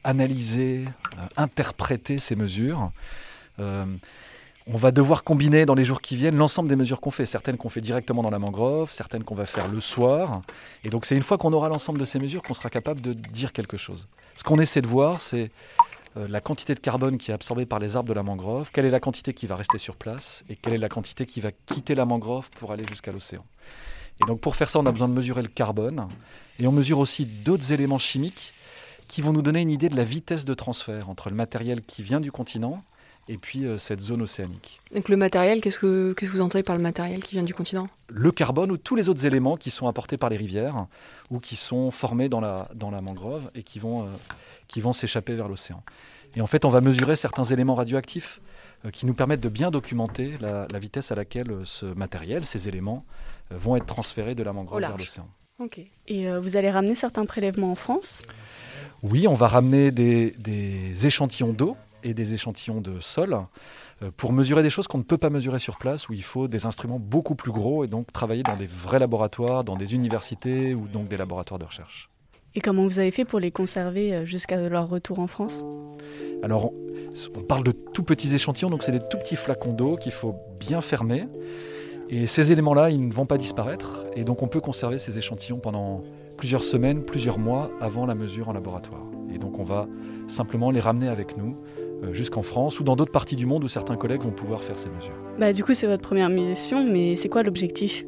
analyser, 0.05 0.85
euh, 1.17 1.21
interpréter 1.35 2.17
ces 2.17 2.35
mesures. 2.35 2.91
Euh, 3.59 3.85
on 4.67 4.77
va 4.77 4.91
devoir 4.91 5.23
combiner 5.23 5.65
dans 5.65 5.75
les 5.75 5.85
jours 5.85 6.01
qui 6.01 6.15
viennent 6.15 6.37
l'ensemble 6.37 6.69
des 6.69 6.75
mesures 6.75 7.01
qu'on 7.01 7.11
fait, 7.11 7.25
certaines 7.25 7.57
qu'on 7.57 7.69
fait 7.69 7.81
directement 7.81 8.23
dans 8.23 8.31
la 8.31 8.39
mangrove, 8.39 8.91
certaines 8.91 9.23
qu'on 9.23 9.35
va 9.35 9.45
faire 9.45 9.67
le 9.67 9.79
soir. 9.79 10.41
Et 10.83 10.89
donc 10.89 11.05
c'est 11.05 11.15
une 11.15 11.23
fois 11.23 11.37
qu'on 11.37 11.53
aura 11.53 11.69
l'ensemble 11.69 11.99
de 11.99 12.05
ces 12.05 12.19
mesures 12.19 12.41
qu'on 12.41 12.53
sera 12.53 12.69
capable 12.69 13.01
de 13.01 13.13
dire 13.13 13.51
quelque 13.51 13.77
chose. 13.77 14.07
Ce 14.35 14.43
qu'on 14.43 14.59
essaie 14.59 14.81
de 14.81 14.87
voir, 14.87 15.21
c'est 15.21 15.51
euh, 16.17 16.27
la 16.27 16.41
quantité 16.41 16.73
de 16.73 16.79
carbone 16.79 17.17
qui 17.17 17.29
est 17.29 17.33
absorbée 17.33 17.65
par 17.65 17.79
les 17.79 17.95
arbres 17.95 18.09
de 18.09 18.13
la 18.13 18.23
mangrove, 18.23 18.69
quelle 18.73 18.85
est 18.85 18.91
la 18.91 18.99
quantité 18.99 19.33
qui 19.33 19.45
va 19.45 19.55
rester 19.55 19.77
sur 19.77 19.95
place 19.95 20.43
et 20.49 20.55
quelle 20.55 20.73
est 20.73 20.79
la 20.79 20.89
quantité 20.89 21.25
qui 21.25 21.41
va 21.41 21.51
quitter 21.51 21.93
la 21.93 22.05
mangrove 22.05 22.49
pour 22.59 22.71
aller 22.71 22.85
jusqu'à 22.89 23.11
l'océan. 23.11 23.45
Et 24.21 24.25
donc 24.27 24.39
pour 24.39 24.55
faire 24.55 24.69
ça, 24.69 24.79
on 24.79 24.85
a 24.85 24.91
besoin 24.91 25.09
de 25.09 25.13
mesurer 25.13 25.43
le 25.43 25.47
carbone 25.47 26.07
et 26.59 26.65
on 26.65 26.71
mesure 26.71 26.99
aussi 26.99 27.25
d'autres 27.25 27.71
éléments 27.71 27.99
chimiques 27.99 28.53
qui 29.07 29.21
vont 29.21 29.33
nous 29.33 29.41
donner 29.41 29.61
une 29.61 29.69
idée 29.69 29.89
de 29.89 29.95
la 29.95 30.03
vitesse 30.03 30.45
de 30.45 30.53
transfert 30.53 31.09
entre 31.09 31.29
le 31.29 31.35
matériel 31.35 31.81
qui 31.81 32.03
vient 32.03 32.19
du 32.19 32.31
continent 32.31 32.83
et 33.27 33.37
puis 33.37 33.65
euh, 33.65 33.77
cette 33.77 34.01
zone 34.01 34.21
océanique. 34.21 34.81
Donc 34.93 35.09
le 35.09 35.17
matériel, 35.17 35.61
qu'est-ce 35.61 35.79
que, 35.79 36.13
qu'est-ce 36.13 36.31
que 36.31 36.37
vous 36.37 36.43
entendez 36.43 36.63
par 36.63 36.75
le 36.75 36.81
matériel 36.81 37.23
qui 37.23 37.33
vient 37.33 37.43
du 37.43 37.53
continent? 37.53 37.87
Le 38.07 38.31
carbone 38.31 38.71
ou 38.71 38.77
tous 38.77 38.95
les 38.95 39.09
autres 39.09 39.25
éléments 39.25 39.57
qui 39.57 39.71
sont 39.71 39.87
apportés 39.87 40.17
par 40.17 40.29
les 40.29 40.37
rivières 40.37 40.85
ou 41.31 41.39
qui 41.39 41.55
sont 41.55 41.89
formés 41.91 42.29
dans 42.29 42.39
la, 42.39 42.69
dans 42.75 42.91
la 42.91 43.01
mangrove 43.01 43.49
et 43.55 43.63
qui 43.63 43.79
vont, 43.79 44.03
euh, 44.03 44.09
qui 44.67 44.79
vont 44.81 44.93
s'échapper 44.93 45.33
vers 45.33 45.47
l'océan. 45.47 45.81
Et 46.35 46.41
en 46.41 46.47
fait, 46.47 46.65
on 46.65 46.69
va 46.69 46.81
mesurer 46.81 47.15
certains 47.15 47.45
éléments 47.45 47.75
radioactifs 47.75 48.41
euh, 48.85 48.91
qui 48.91 49.05
nous 49.05 49.13
permettent 49.13 49.41
de 49.41 49.49
bien 49.49 49.71
documenter 49.71 50.35
la, 50.39 50.67
la 50.71 50.79
vitesse 50.79 51.11
à 51.11 51.15
laquelle 51.15 51.51
ce 51.63 51.85
matériel, 51.85 52.45
ces 52.45 52.67
éléments, 52.67 53.05
vont 53.49 53.75
être 53.75 53.85
transférés 53.85 54.35
de 54.35 54.43
la 54.43 54.53
mangrove 54.53 54.81
vers 54.81 54.97
l'océan. 54.97 55.27
Ok. 55.59 55.79
Et 56.07 56.27
euh, 56.27 56.39
vous 56.39 56.57
allez 56.57 56.69
ramener 56.69 56.95
certains 56.95 57.25
prélèvements 57.25 57.71
en 57.71 57.75
France? 57.75 58.15
Oui, 59.07 59.27
on 59.27 59.35
va 59.35 59.47
ramener 59.47 59.91
des, 59.91 60.31
des 60.39 61.05
échantillons 61.05 61.53
d'eau 61.53 61.77
et 62.03 62.15
des 62.15 62.33
échantillons 62.33 62.81
de 62.81 62.99
sol 62.99 63.37
euh, 64.01 64.09
pour 64.17 64.33
mesurer 64.33 64.63
des 64.63 64.71
choses 64.71 64.87
qu'on 64.87 64.97
ne 64.97 65.03
peut 65.03 65.19
pas 65.19 65.29
mesurer 65.29 65.59
sur 65.59 65.77
place, 65.77 66.09
où 66.09 66.13
il 66.13 66.23
faut 66.23 66.47
des 66.47 66.65
instruments 66.65 66.97
beaucoup 66.97 67.35
plus 67.35 67.51
gros 67.51 67.83
et 67.83 67.87
donc 67.87 68.11
travailler 68.11 68.41
dans 68.41 68.55
des 68.55 68.65
vrais 68.65 68.97
laboratoires, 68.97 69.63
dans 69.63 69.75
des 69.75 69.93
universités 69.93 70.73
ou 70.73 70.87
donc 70.87 71.07
des 71.07 71.17
laboratoires 71.17 71.59
de 71.59 71.65
recherche. 71.65 72.09
Et 72.55 72.61
comment 72.61 72.83
vous 72.83 72.97
avez 72.97 73.11
fait 73.11 73.25
pour 73.25 73.39
les 73.39 73.51
conserver 73.51 74.11
euh, 74.11 74.25
jusqu'à 74.25 74.67
leur 74.69 74.89
retour 74.89 75.19
en 75.19 75.27
France? 75.27 75.63
Alors, 76.41 76.73
on, 76.73 77.39
on 77.39 77.43
parle 77.43 77.63
de 77.63 77.73
tout 77.73 78.03
petits 78.03 78.33
échantillons, 78.33 78.71
donc 78.71 78.81
c'est 78.81 78.91
des 78.91 79.07
tout 79.07 79.19
petits 79.19 79.35
flacons 79.35 79.73
d'eau 79.73 79.97
qu'il 79.97 80.13
faut 80.13 80.35
bien 80.59 80.81
fermer. 80.81 81.27
Et 82.09 82.25
ces 82.25 82.51
éléments-là, 82.51 82.89
ils 82.89 83.07
ne 83.07 83.13
vont 83.13 83.27
pas 83.27 83.37
disparaître, 83.37 84.07
et 84.15 84.23
donc 84.23 84.41
on 84.41 84.47
peut 84.47 84.61
conserver 84.61 84.97
ces 84.97 85.19
échantillons 85.19 85.59
pendant 85.59 86.01
plusieurs 86.37 86.63
semaines, 86.63 87.03
plusieurs 87.03 87.39
mois 87.39 87.71
avant 87.81 88.05
la 88.05 88.15
mesure 88.15 88.49
en 88.49 88.53
laboratoire. 88.53 89.05
Et 89.33 89.37
donc 89.37 89.59
on 89.59 89.63
va 89.63 89.87
simplement 90.27 90.71
les 90.71 90.79
ramener 90.79 91.07
avec 91.07 91.37
nous 91.37 91.57
euh, 92.03 92.13
jusqu'en 92.13 92.41
France 92.41 92.79
ou 92.79 92.83
dans 92.83 92.95
d'autres 92.95 93.11
parties 93.11 93.35
du 93.35 93.45
monde 93.45 93.63
où 93.63 93.67
certains 93.67 93.95
collègues 93.95 94.21
vont 94.21 94.31
pouvoir 94.31 94.63
faire 94.63 94.77
ces 94.77 94.89
mesures. 94.89 95.15
Bah 95.39 95.53
du 95.53 95.63
coup 95.63 95.73
c'est 95.73 95.87
votre 95.87 96.03
première 96.03 96.29
mission, 96.29 96.85
mais 96.85 97.15
c'est 97.15 97.29
quoi 97.29 97.43
l'objectif? 97.43 98.05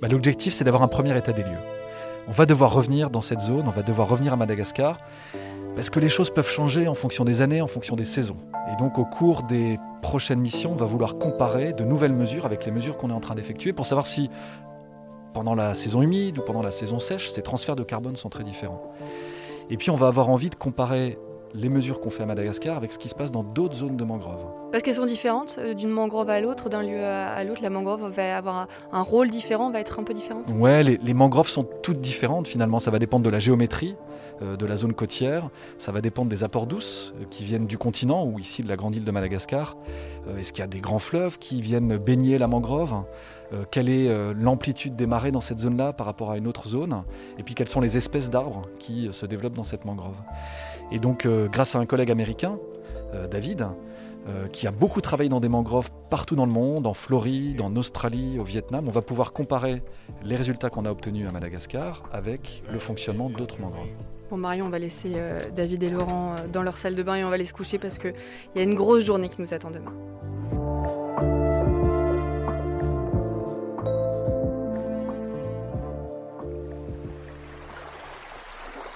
Bah, 0.00 0.08
L'objectif 0.08 0.54
c'est 0.54 0.64
d'avoir 0.64 0.82
un 0.82 0.88
premier 0.88 1.16
état 1.16 1.32
des 1.32 1.42
lieux. 1.42 1.58
On 2.28 2.32
va 2.32 2.46
devoir 2.46 2.72
revenir 2.72 3.10
dans 3.10 3.20
cette 3.20 3.40
zone, 3.40 3.64
on 3.66 3.70
va 3.70 3.82
devoir 3.82 4.08
revenir 4.08 4.32
à 4.32 4.36
Madagascar, 4.36 4.98
parce 5.74 5.90
que 5.90 6.00
les 6.00 6.08
choses 6.08 6.30
peuvent 6.30 6.50
changer 6.50 6.88
en 6.88 6.94
fonction 6.94 7.24
des 7.24 7.42
années, 7.42 7.60
en 7.60 7.66
fonction 7.66 7.96
des 7.96 8.04
saisons. 8.04 8.36
Et 8.72 8.76
donc 8.76 8.98
au 8.98 9.04
cours 9.04 9.42
des 9.44 9.78
prochaines 10.02 10.40
missions, 10.40 10.72
on 10.72 10.76
va 10.76 10.86
vouloir 10.86 11.18
comparer 11.18 11.72
de 11.72 11.84
nouvelles 11.84 12.12
mesures 12.12 12.46
avec 12.46 12.64
les 12.64 12.72
mesures 12.72 12.96
qu'on 12.96 13.10
est 13.10 13.14
en 13.14 13.20
train 13.20 13.34
d'effectuer 13.34 13.72
pour 13.72 13.86
savoir 13.86 14.06
si 14.06 14.30
pendant 15.32 15.54
la 15.54 15.74
saison 15.74 16.02
humide 16.02 16.38
ou 16.38 16.42
pendant 16.42 16.62
la 16.62 16.70
saison 16.70 16.98
sèche, 16.98 17.30
ces 17.30 17.42
transferts 17.42 17.76
de 17.76 17.82
carbone 17.82 18.16
sont 18.16 18.28
très 18.28 18.44
différents. 18.44 18.92
Et 19.70 19.76
puis 19.76 19.90
on 19.90 19.96
va 19.96 20.08
avoir 20.08 20.28
envie 20.28 20.50
de 20.50 20.56
comparer 20.56 21.18
les 21.54 21.68
mesures 21.68 22.00
qu'on 22.00 22.10
fait 22.10 22.22
à 22.22 22.26
Madagascar 22.26 22.76
avec 22.76 22.92
ce 22.92 22.98
qui 22.98 23.08
se 23.08 23.14
passe 23.14 23.30
dans 23.30 23.42
d'autres 23.42 23.74
zones 23.74 23.96
de 23.96 24.04
mangrove. 24.04 24.44
Parce 24.70 24.82
qu'elles 24.82 24.94
sont 24.94 25.06
différentes 25.06 25.56
euh, 25.58 25.74
d'une 25.74 25.90
mangrove 25.90 26.30
à 26.30 26.40
l'autre, 26.40 26.68
d'un 26.68 26.82
lieu 26.82 27.02
à 27.02 27.42
l'autre. 27.44 27.62
La 27.62 27.70
mangrove 27.70 28.10
va 28.10 28.36
avoir 28.36 28.68
un 28.92 29.02
rôle 29.02 29.30
différent, 29.30 29.70
va 29.70 29.80
être 29.80 29.98
un 29.98 30.04
peu 30.04 30.14
différente? 30.14 30.52
Ouais, 30.56 30.82
les, 30.82 30.96
les, 30.98 31.14
mangroves 31.14 31.48
sont 31.48 31.66
toutes 31.82 32.00
différentes 32.00 32.46
finalement. 32.46 32.78
Ça 32.78 32.90
va 32.90 32.98
dépendre 32.98 33.24
de 33.24 33.30
la 33.30 33.38
géométrie 33.38 33.96
euh, 34.42 34.56
de 34.56 34.66
la 34.66 34.76
zone 34.76 34.92
côtière. 34.92 35.48
Ça 35.78 35.92
va 35.92 36.00
dépendre 36.00 36.30
des 36.30 36.44
apports 36.44 36.66
douces 36.66 37.12
euh, 37.20 37.24
qui 37.30 37.44
viennent 37.44 37.66
du 37.66 37.78
continent 37.78 38.24
ou 38.24 38.38
ici 38.38 38.62
de 38.62 38.68
la 38.68 38.76
grande 38.76 38.94
île 38.94 39.04
de 39.04 39.10
Madagascar. 39.10 39.76
Est-ce 40.38 40.52
qu'il 40.52 40.60
y 40.60 40.64
a 40.64 40.68
des 40.68 40.80
grands 40.80 40.98
fleuves 40.98 41.38
qui 41.38 41.62
viennent 41.62 41.96
baigner 41.96 42.38
la 42.38 42.46
mangrove? 42.46 43.02
Quelle 43.72 43.88
est 43.88 44.08
l'amplitude 44.34 44.94
des 44.94 45.06
marées 45.06 45.32
dans 45.32 45.40
cette 45.40 45.58
zone-là 45.58 45.92
par 45.92 46.06
rapport 46.06 46.30
à 46.30 46.36
une 46.36 46.46
autre 46.46 46.68
zone, 46.68 47.02
et 47.36 47.42
puis 47.42 47.54
quelles 47.54 47.70
sont 47.70 47.80
les 47.80 47.96
espèces 47.96 48.30
d'arbres 48.30 48.62
qui 48.78 49.08
se 49.12 49.26
développent 49.26 49.54
dans 49.54 49.64
cette 49.64 49.84
mangrove? 49.84 50.14
Et 50.92 50.98
donc, 50.98 51.26
euh, 51.26 51.48
grâce 51.48 51.76
à 51.76 51.78
un 51.78 51.86
collègue 51.86 52.10
américain, 52.10 52.58
euh, 53.14 53.28
David, 53.28 53.66
euh, 54.28 54.48
qui 54.48 54.66
a 54.66 54.70
beaucoup 54.70 55.00
travaillé 55.00 55.30
dans 55.30 55.40
des 55.40 55.48
mangroves 55.48 55.90
partout 56.10 56.36
dans 56.36 56.46
le 56.46 56.52
monde, 56.52 56.86
en 56.86 56.94
Floride, 56.94 57.60
en 57.60 57.74
Australie, 57.76 58.38
au 58.38 58.44
Vietnam, 58.44 58.88
on 58.88 58.90
va 58.90 59.02
pouvoir 59.02 59.32
comparer 59.32 59.82
les 60.24 60.36
résultats 60.36 60.68
qu'on 60.68 60.84
a 60.84 60.90
obtenus 60.90 61.28
à 61.28 61.32
Madagascar 61.32 62.02
avec 62.12 62.62
le 62.70 62.78
fonctionnement 62.78 63.30
d'autres 63.30 63.60
mangroves. 63.60 63.88
Bon 64.28 64.36
Marion, 64.36 64.66
on 64.66 64.70
va 64.70 64.78
laisser 64.78 65.12
David 65.56 65.82
et 65.82 65.90
Laurent 65.90 66.36
dans 66.52 66.62
leur 66.62 66.76
salle 66.76 66.94
de 66.94 67.02
bain 67.02 67.16
et 67.16 67.24
on 67.24 67.30
va 67.30 67.36
les 67.36 67.46
se 67.46 67.54
coucher 67.54 67.78
parce 67.78 67.98
qu'il 67.98 68.14
y 68.54 68.60
a 68.60 68.62
une 68.62 68.74
grosse 68.74 69.04
journée 69.04 69.28
qui 69.28 69.40
nous 69.40 69.52
attend 69.54 69.70
demain. 69.70 69.92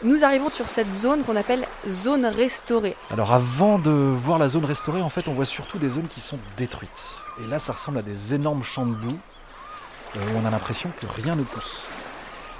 Nous 0.04 0.22
arrivons 0.22 0.50
sur 0.50 0.68
cette 0.68 0.94
zone 0.94 1.24
qu'on 1.24 1.34
appelle 1.34 1.66
zone 1.88 2.26
restaurée. 2.26 2.94
Alors 3.10 3.32
avant 3.32 3.78
de 3.78 3.90
voir 3.90 4.38
la 4.38 4.48
zone 4.48 4.66
restaurée, 4.66 5.00
en 5.00 5.08
fait, 5.08 5.28
on 5.28 5.32
voit 5.32 5.46
surtout 5.46 5.78
des 5.78 5.88
zones 5.88 6.08
qui 6.08 6.20
sont 6.20 6.38
détruites. 6.58 7.14
Et 7.42 7.46
là, 7.46 7.58
ça 7.58 7.72
ressemble 7.72 7.96
à 7.96 8.02
des 8.02 8.34
énormes 8.34 8.62
champs 8.62 8.84
de 8.84 8.94
boue 8.94 9.18
euh, 10.16 10.18
où 10.18 10.42
on 10.42 10.44
a 10.46 10.50
l'impression 10.50 10.92
que 11.00 11.06
rien 11.06 11.34
ne 11.36 11.42
pousse. 11.42 11.84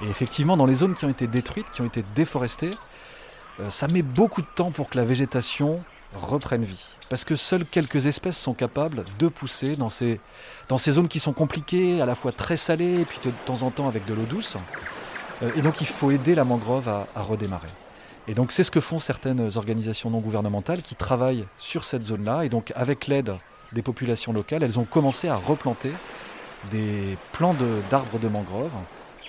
Et 0.01 0.09
effectivement, 0.09 0.57
dans 0.57 0.65
les 0.65 0.73
zones 0.73 0.95
qui 0.95 1.05
ont 1.05 1.09
été 1.09 1.27
détruites, 1.27 1.69
qui 1.69 1.81
ont 1.81 1.85
été 1.85 2.03
déforestées, 2.15 2.71
euh, 3.59 3.69
ça 3.69 3.87
met 3.89 4.01
beaucoup 4.01 4.41
de 4.41 4.47
temps 4.55 4.71
pour 4.71 4.89
que 4.89 4.97
la 4.97 5.05
végétation 5.05 5.83
reprenne 6.15 6.63
vie. 6.63 6.83
Parce 7.11 7.25
que 7.25 7.35
seules 7.35 7.67
quelques 7.67 8.07
espèces 8.07 8.39
sont 8.39 8.55
capables 8.55 9.03
de 9.19 9.27
pousser 9.27 9.75
dans 9.75 9.91
ces, 9.91 10.19
dans 10.67 10.79
ces 10.79 10.93
zones 10.93 11.07
qui 11.07 11.19
sont 11.19 11.33
compliquées, 11.33 12.01
à 12.01 12.07
la 12.07 12.15
fois 12.15 12.31
très 12.31 12.57
salées, 12.57 13.01
et 13.01 13.05
puis 13.05 13.19
de 13.23 13.29
temps 13.45 13.61
en 13.61 13.69
temps 13.69 13.87
avec 13.87 14.03
de 14.05 14.15
l'eau 14.15 14.25
douce. 14.27 14.57
Euh, 15.43 15.51
et 15.55 15.61
donc 15.61 15.81
il 15.81 15.87
faut 15.87 16.11
aider 16.11 16.35
la 16.35 16.43
mangrove 16.43 16.87
à, 16.87 17.21
redémarrer. 17.21 17.69
Et 18.27 18.33
donc 18.33 18.51
c'est 18.51 18.63
ce 18.63 18.71
que 18.71 18.79
font 18.79 18.99
certaines 18.99 19.51
organisations 19.55 20.09
non 20.09 20.19
gouvernementales 20.19 20.81
qui 20.81 20.95
travaillent 20.95 21.45
sur 21.57 21.83
cette 21.83 22.03
zone-là. 22.03 22.45
Et 22.45 22.49
donc 22.49 22.71
avec 22.75 23.07
l'aide 23.07 23.33
des 23.73 23.81
populations 23.81 24.33
locales, 24.33 24.63
elles 24.63 24.79
ont 24.79 24.85
commencé 24.85 25.27
à 25.27 25.35
replanter 25.35 25.91
des 26.71 27.17
plants 27.31 27.55
d'arbres 27.91 28.19
de, 28.19 28.27
mangrove 28.27 28.71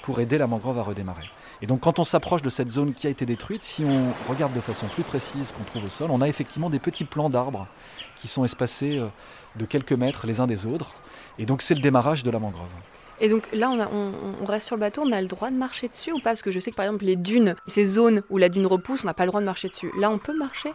pour 0.02 0.20
aider 0.20 0.38
la 0.38 0.46
mangrove 0.46 0.78
à 0.78 0.82
redémarrer. 0.82 1.28
Et 1.62 1.66
donc 1.66 1.80
quand 1.80 1.98
on 1.98 2.04
s'approche 2.04 2.42
de 2.42 2.50
cette 2.50 2.70
zone 2.70 2.94
qui 2.94 3.06
a 3.06 3.10
été 3.10 3.26
détruite, 3.26 3.64
si 3.64 3.84
on 3.84 4.30
regarde 4.30 4.54
de 4.54 4.60
façon 4.60 4.86
plus 4.86 5.02
précise 5.02 5.52
qu'on 5.52 5.64
trouve 5.64 5.84
au 5.86 5.90
sol, 5.90 6.10
on 6.10 6.22
a 6.22 6.28
effectivement 6.28 6.70
des 6.70 6.78
petits 6.78 7.04
plants 7.04 7.30
d'arbres 7.30 7.66
qui 8.14 8.28
sont 8.28 8.44
espacés 8.44 8.98
euh, 8.98 9.08
de 9.56 9.64
quelques 9.64 9.92
mètres 9.92 10.26
les 10.26 10.40
uns 10.40 10.46
des 10.46 10.64
autres. 10.64 10.92
Et 11.38 11.44
donc 11.44 11.60
c'est 11.60 11.74
le 11.74 11.80
démarrage 11.80 12.22
de 12.22 12.30
la 12.30 12.38
mangrove. 12.38 12.68
Et 13.20 13.28
donc 13.28 13.48
là, 13.52 13.70
on, 13.70 14.44
reste 14.44 14.66
sur 14.66 14.76
le 14.76 14.80
bateau, 14.80 15.02
on 15.04 15.12
a 15.12 15.20
le 15.20 15.28
droit 15.28 15.50
de 15.50 15.56
marcher 15.56 15.88
dessus 15.88 16.12
ou 16.12 16.18
pas? 16.18 16.30
Parce 16.30 16.42
que 16.42 16.50
je 16.50 16.60
sais 16.60 16.70
que 16.70 16.76
par 16.76 16.84
exemple, 16.84 17.04
les 17.04 17.16
dunes, 17.16 17.56
ces 17.66 17.84
zones 17.84 18.22
où 18.30 18.38
la 18.38 18.48
dune 18.48 18.66
repousse, 18.66 19.04
on 19.04 19.06
n'a 19.06 19.14
pas 19.14 19.24
le 19.24 19.30
droit 19.30 19.40
de 19.40 19.46
marcher 19.46 19.68
dessus. 19.68 19.90
Là, 19.98 20.10
on 20.10 20.18
peut 20.18 20.36
marcher? 20.36 20.72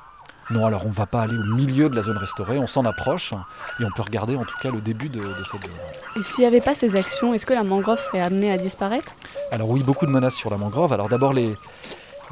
Non, 0.50 0.66
alors 0.66 0.86
on 0.86 0.90
ne 0.90 0.94
va 0.94 1.06
pas 1.06 1.22
aller 1.22 1.38
au 1.38 1.56
milieu 1.56 1.88
de 1.88 1.96
la 1.96 2.02
zone 2.02 2.18
restaurée, 2.18 2.58
on 2.58 2.68
s'en 2.68 2.84
approche 2.84 3.34
et 3.80 3.86
on 3.86 3.92
peut 3.92 4.02
regarder 4.02 4.36
en 4.36 4.44
tout 4.44 4.58
cas 4.62 4.70
le 4.70 4.82
début 4.82 5.08
de, 5.08 5.22
cette 5.50 5.62
zone. 5.62 5.72
Et 6.20 6.24
s'il 6.24 6.42
n'y 6.42 6.46
avait 6.46 6.60
pas 6.60 6.76
ces 6.76 6.98
actions, 6.98 7.34
est-ce 7.34 7.46
que 7.46 7.54
la 7.54 7.64
mangrove 7.64 8.00
serait 8.00 8.20
amenée 8.20 8.52
à 8.52 8.58
disparaître? 8.58 9.14
Alors 9.52 9.70
oui, 9.70 9.82
beaucoup 9.82 10.06
de 10.06 10.12
menaces 10.12 10.36
sur 10.36 10.50
la 10.50 10.58
mangrove. 10.58 10.92
Alors 10.92 11.08
d'abord 11.08 11.32
les, 11.32 11.56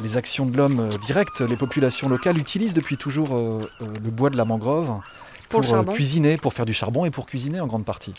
les 0.01 0.17
actions 0.17 0.45
de 0.45 0.57
l'homme 0.57 0.79
euh, 0.79 0.97
directes, 0.97 1.39
les 1.41 1.55
populations 1.55 2.09
locales 2.09 2.37
utilisent 2.37 2.73
depuis 2.73 2.97
toujours 2.97 3.35
euh, 3.35 3.61
euh, 3.81 3.85
le 4.03 4.09
bois 4.09 4.29
de 4.29 4.37
la 4.37 4.43
mangrove 4.43 4.99
pour, 5.47 5.61
cuisiner, 5.87 6.35
pour 6.35 6.53
faire 6.53 6.65
du 6.65 6.73
charbon 6.73 7.05
et 7.05 7.11
pour 7.11 7.25
cuisiner 7.25 7.61
en 7.61 7.67
grande 7.67 7.85
partie. 7.85 8.13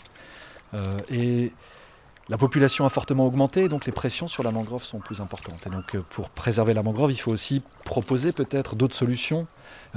et 1.11 1.51
la 2.31 2.37
population 2.37 2.85
a 2.85 2.89
fortement 2.89 3.25
augmenté, 3.25 3.67
donc 3.67 3.85
les 3.85 3.91
pressions 3.91 4.29
sur 4.29 4.41
la 4.41 4.51
mangrove 4.51 4.85
sont 4.85 4.99
plus 4.99 5.19
importantes. 5.19 5.67
Et 5.67 5.69
donc 5.69 5.95
euh, 5.95 6.01
pour 6.11 6.29
préserver 6.29 6.73
la 6.73 6.81
mangrove, 6.81 7.11
il 7.11 7.19
faut 7.19 7.31
aussi 7.31 7.61
proposer 7.83 8.31
peut-être 8.31 8.77
d'autres 8.77 8.95
solutions 8.95 9.47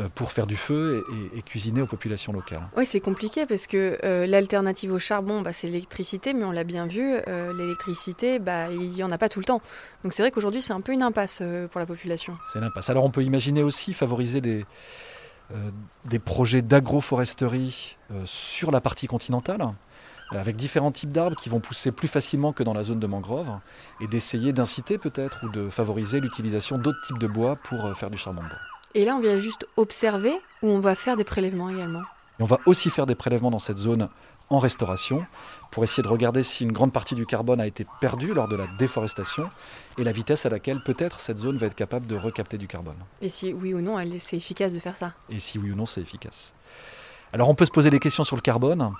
euh, 0.00 0.08
pour 0.16 0.32
faire 0.32 0.48
du 0.48 0.56
feu 0.56 1.04
et, 1.36 1.42
cuisiner 1.42 1.80
aux 1.80 1.86
populations 1.86 2.32
locales. 2.32 2.62
Oui, 2.76 2.86
c'est 2.86 2.98
compliqué 2.98 3.46
parce 3.46 3.68
que 3.68 4.00
euh, 4.02 4.26
l'alternative 4.26 4.92
au 4.92 4.98
charbon, 4.98 5.42
bah, 5.42 5.52
c'est 5.52 5.68
l'électricité, 5.68 6.34
mais 6.34 6.42
on 6.42 6.50
l'a 6.50 6.64
bien 6.64 6.88
vu, 6.88 7.18
l'électricité, 7.56 8.40
bah, 8.40 8.66
il 8.72 8.90
n'y 8.90 9.04
en 9.04 9.12
a 9.12 9.18
pas 9.18 9.28
tout 9.28 9.38
le 9.38 9.44
temps. 9.44 9.62
Donc 10.02 10.12
c'est 10.12 10.22
vrai 10.22 10.32
qu'aujourd'hui, 10.32 10.60
c'est 10.60 10.72
un 10.72 10.80
peu 10.80 10.90
une 10.90 11.04
impasse 11.04 11.40
pour 11.70 11.78
la 11.78 11.86
population. 11.86 12.36
C'est 12.52 12.58
une 12.58 12.64
impasse. 12.64 12.90
Alors 12.90 13.04
on 13.04 13.10
peut 13.10 13.22
imaginer 13.22 13.62
aussi 13.62 13.92
favoriser 13.92 14.40
des, 14.40 14.66
des 16.06 16.18
projets 16.18 16.62
d'agroforesterie 16.62 17.96
sur 18.24 18.72
la 18.72 18.80
partie 18.80 19.06
continentale. 19.06 19.68
Euh, 20.32 20.40
avec 20.40 20.56
différents 20.56 20.92
types 20.92 21.12
d'arbres 21.12 21.36
qui 21.36 21.48
vont 21.48 21.60
pousser 21.60 21.92
plus 21.92 22.08
facilement 22.08 22.52
que 22.52 22.62
dans 22.62 22.74
la 22.74 22.82
zone 22.82 22.98
de 22.98 23.06
mangrove, 23.06 23.58
et 24.00 24.06
d'essayer 24.06 24.52
d'inciter 24.52 24.98
peut-être 24.98 25.44
ou 25.44 25.50
de 25.50 25.68
favoriser 25.68 26.20
l'utilisation 26.20 26.78
d'autres 26.78 27.00
types 27.06 27.18
de 27.18 27.26
bois 27.26 27.56
pour 27.56 27.86
euh, 27.86 27.94
faire 27.94 28.10
du 28.10 28.18
charbon 28.18 28.42
de 28.42 28.48
bois. 28.48 28.58
Et 28.94 29.04
là, 29.04 29.16
on 29.16 29.20
vient 29.20 29.38
juste 29.38 29.66
observer 29.76 30.32
ou 30.62 30.68
on 30.68 30.80
va 30.80 30.94
faire 30.94 31.16
des 31.16 31.24
prélèvements 31.24 31.68
également? 31.68 32.02
Et 32.38 32.42
On 32.42 32.46
va 32.46 32.58
aussi 32.64 32.90
faire 32.90 33.06
des 33.06 33.14
prélèvements 33.14 33.50
dans 33.50 33.58
cette 33.58 33.76
zone 33.76 34.08
en 34.50 34.58
restauration 34.58 35.24
pour 35.70 35.84
essayer 35.84 36.02
de 36.02 36.08
regarder 36.08 36.42
si 36.42 36.64
une 36.64 36.72
grande 36.72 36.92
partie 36.92 37.14
du 37.14 37.26
carbone 37.26 37.60
a 37.60 37.66
été 37.66 37.86
perdue 38.00 38.34
lors 38.34 38.46
de 38.46 38.56
la 38.56 38.66
déforestation 38.78 39.50
et 39.98 40.04
la 40.04 40.12
vitesse 40.12 40.46
à 40.46 40.48
laquelle 40.48 40.80
peut-être 40.84 41.18
cette 41.18 41.38
zone 41.38 41.58
va 41.58 41.66
être 41.66 41.74
capable 41.74 42.06
de 42.06 42.16
recapter 42.16 42.58
du 42.58 42.68
carbone. 42.68 42.96
Et 43.20 43.28
si 43.28 43.52
oui 43.52 43.74
ou 43.74 43.80
non, 43.80 43.96
c'est 44.20 44.36
efficace 44.36 44.72
de 44.72 44.78
faire 44.78 44.96
ça? 44.96 45.12
Et 45.28 45.40
si 45.40 45.58
oui 45.58 45.72
ou 45.72 45.74
non, 45.74 45.86
c'est 45.86 46.00
efficace. 46.00 46.52
Alors 47.32 47.48
on 47.48 47.56
peut 47.56 47.64
se 47.64 47.72
poser 47.72 47.90
des 47.90 47.98
questions 47.98 48.22
sur 48.22 48.36
le 48.36 48.42
carbone. 48.42 48.92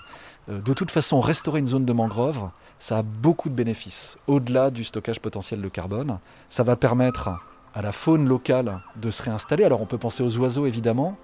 Euh, 0.49 0.59
de 0.59 0.73
toute 0.73 0.91
façon, 0.91 1.19
restaurer 1.21 1.59
une 1.59 1.67
zone 1.67 1.85
de 1.85 1.93
mangrove, 1.93 2.49
ça 2.79 2.99
a 2.99 3.01
beaucoup 3.01 3.49
de 3.49 3.55
bénéfices. 3.55 4.17
Au-delà 4.27 4.69
du 4.69 4.83
stockage 4.83 5.19
potentiel 5.19 5.61
de 5.61 5.69
carbone, 5.69 6.19
ça 6.49 6.63
va 6.63 6.75
permettre 6.75 7.29
à 7.73 7.81
la 7.81 7.91
faune 7.91 8.27
locale 8.27 8.79
de 8.95 9.11
se 9.11 9.21
réinstaller. 9.23 9.63
Alors 9.63 9.81
on 9.81 9.85
peut 9.85 9.97
penser 9.97 10.23
aux 10.23 10.37
oiseaux 10.37 10.65
évidemment, 10.65 11.17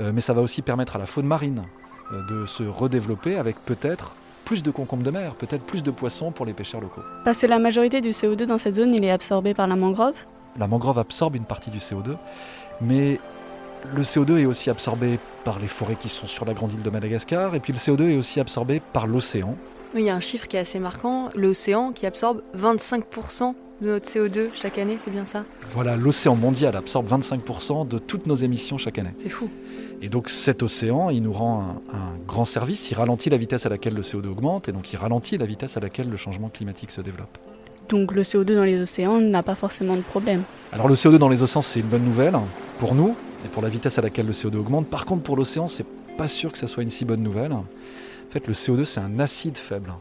euh, 0.00 0.12
mais 0.12 0.20
ça 0.20 0.34
va 0.34 0.42
aussi 0.42 0.62
permettre 0.62 0.96
à 0.96 0.98
la 0.98 1.06
faune 1.06 1.26
marine 1.26 1.62
euh, 2.12 2.22
de 2.28 2.46
se 2.46 2.62
redévelopper 2.62 3.36
avec 3.36 3.56
peut-être 3.64 4.12
plus 4.44 4.62
de 4.62 4.70
concombres 4.70 5.04
de 5.04 5.10
mer, 5.10 5.34
peut-être 5.34 5.64
plus 5.64 5.82
de 5.82 5.90
poissons 5.90 6.30
pour 6.30 6.44
les 6.44 6.52
pêcheurs 6.52 6.82
locaux. 6.82 7.00
Parce 7.24 7.38
que 7.38 7.46
la 7.46 7.58
majorité 7.58 8.02
du 8.02 8.10
CO2 8.10 8.44
dans 8.44 8.58
cette 8.58 8.74
zone, 8.74 8.94
il 8.94 9.02
est 9.02 9.10
absorbé 9.10 9.54
par 9.54 9.66
la 9.66 9.76
mangrove? 9.76 10.14
La 10.58 10.66
mangrove 10.66 10.98
absorbe 10.98 11.36
une 11.36 11.44
partie 11.44 11.70
du 11.70 11.78
CO2, 11.78 12.16
mais 12.82 13.18
le 13.92 14.02
CO2 14.02 14.38
est 14.38 14.46
aussi 14.46 14.70
absorbé 14.70 15.18
par 15.44 15.58
les 15.58 15.66
forêts 15.66 15.96
qui 15.96 16.08
sont 16.08 16.26
sur 16.26 16.44
la 16.44 16.54
grande 16.54 16.72
île 16.72 16.82
de 16.82 16.90
Madagascar, 16.90 17.54
et 17.54 17.60
puis 17.60 17.72
le 17.72 17.78
CO2 17.78 18.10
est 18.10 18.16
aussi 18.16 18.40
absorbé 18.40 18.80
par 18.92 19.06
l'océan. 19.06 19.56
il 19.94 20.02
y 20.02 20.10
a 20.10 20.14
un 20.14 20.20
chiffre 20.20 20.46
qui 20.46 20.56
est 20.56 20.60
assez 20.60 20.78
marquant, 20.78 21.28
l'océan 21.34 21.92
qui 21.92 22.06
absorbe 22.06 22.42
25% 22.56 23.54
de 23.80 23.88
notre 23.88 24.08
CO2 24.08 24.48
chaque 24.54 24.78
année, 24.78 24.96
c'est 25.04 25.10
bien 25.10 25.24
ça? 25.24 25.44
Voilà, 25.72 25.96
l'océan 25.96 26.36
mondial 26.36 26.76
absorbe 26.76 27.08
25% 27.10 27.86
de 27.88 27.98
toutes 27.98 28.26
nos 28.26 28.36
émissions 28.36 28.78
chaque 28.78 28.98
année. 28.98 29.14
C'est 29.20 29.28
fou. 29.28 29.50
Et 30.00 30.08
donc 30.08 30.30
cet 30.30 30.62
océan, 30.62 31.10
il 31.10 31.22
nous 31.22 31.32
rend 31.32 31.62
un, 31.92 31.96
un, 31.96 32.12
grand 32.26 32.44
service, 32.44 32.90
il 32.90 32.94
ralentit 32.94 33.30
la 33.30 33.36
vitesse 33.36 33.66
à 33.66 33.68
laquelle 33.68 33.94
le 33.94 34.02
CO2 34.02 34.28
augmente, 34.28 34.68
et 34.68 34.72
donc 34.72 34.92
il 34.92 34.96
ralentit 34.96 35.38
la 35.38 35.46
vitesse 35.46 35.76
à 35.76 35.80
laquelle 35.80 36.08
le 36.08 36.16
changement 36.16 36.48
climatique 36.48 36.90
se 36.90 37.00
développe. 37.00 37.38
Donc 37.88 38.12
le 38.12 38.22
CO2 38.22 38.54
dans 38.54 38.64
les 38.64 38.80
océans 38.80 39.20
n'a 39.20 39.42
pas 39.42 39.54
forcément 39.54 39.96
de 39.96 40.00
problème. 40.00 40.42
Alors 40.72 40.88
le 40.88 40.94
CO2 40.94 41.16
dans 41.16 41.28
les 41.28 41.42
océans, 41.42 41.62
c'est 41.62 41.80
une 41.80 41.86
bonne 41.86 42.04
nouvelle 42.04 42.34
pour 42.78 42.94
nous 42.94 43.14
et 43.44 43.48
pour 43.48 43.62
la 43.62 43.68
vitesse 43.68 43.98
à 43.98 44.02
laquelle 44.02 44.26
le 44.26 44.32
CO2 44.32 44.56
augmente. 44.56 44.86
Par 44.86 45.04
contre, 45.04 45.22
pour 45.22 45.36
l'océan, 45.36 45.66
c'est 45.66 45.86
pas 46.16 46.28
sûr 46.28 46.52
que 46.52 46.58
ça 46.58 46.66
soit 46.66 46.82
une 46.82 46.90
si 46.90 47.04
bonne 47.04 47.22
nouvelle. 47.22 47.52
En 47.52 47.64
fait, 48.30 48.46
le 48.46 48.54
CO2, 48.54 48.84
c'est 48.84 49.00
un 49.00 49.18
acide 49.18 49.56
faible. 49.56 49.92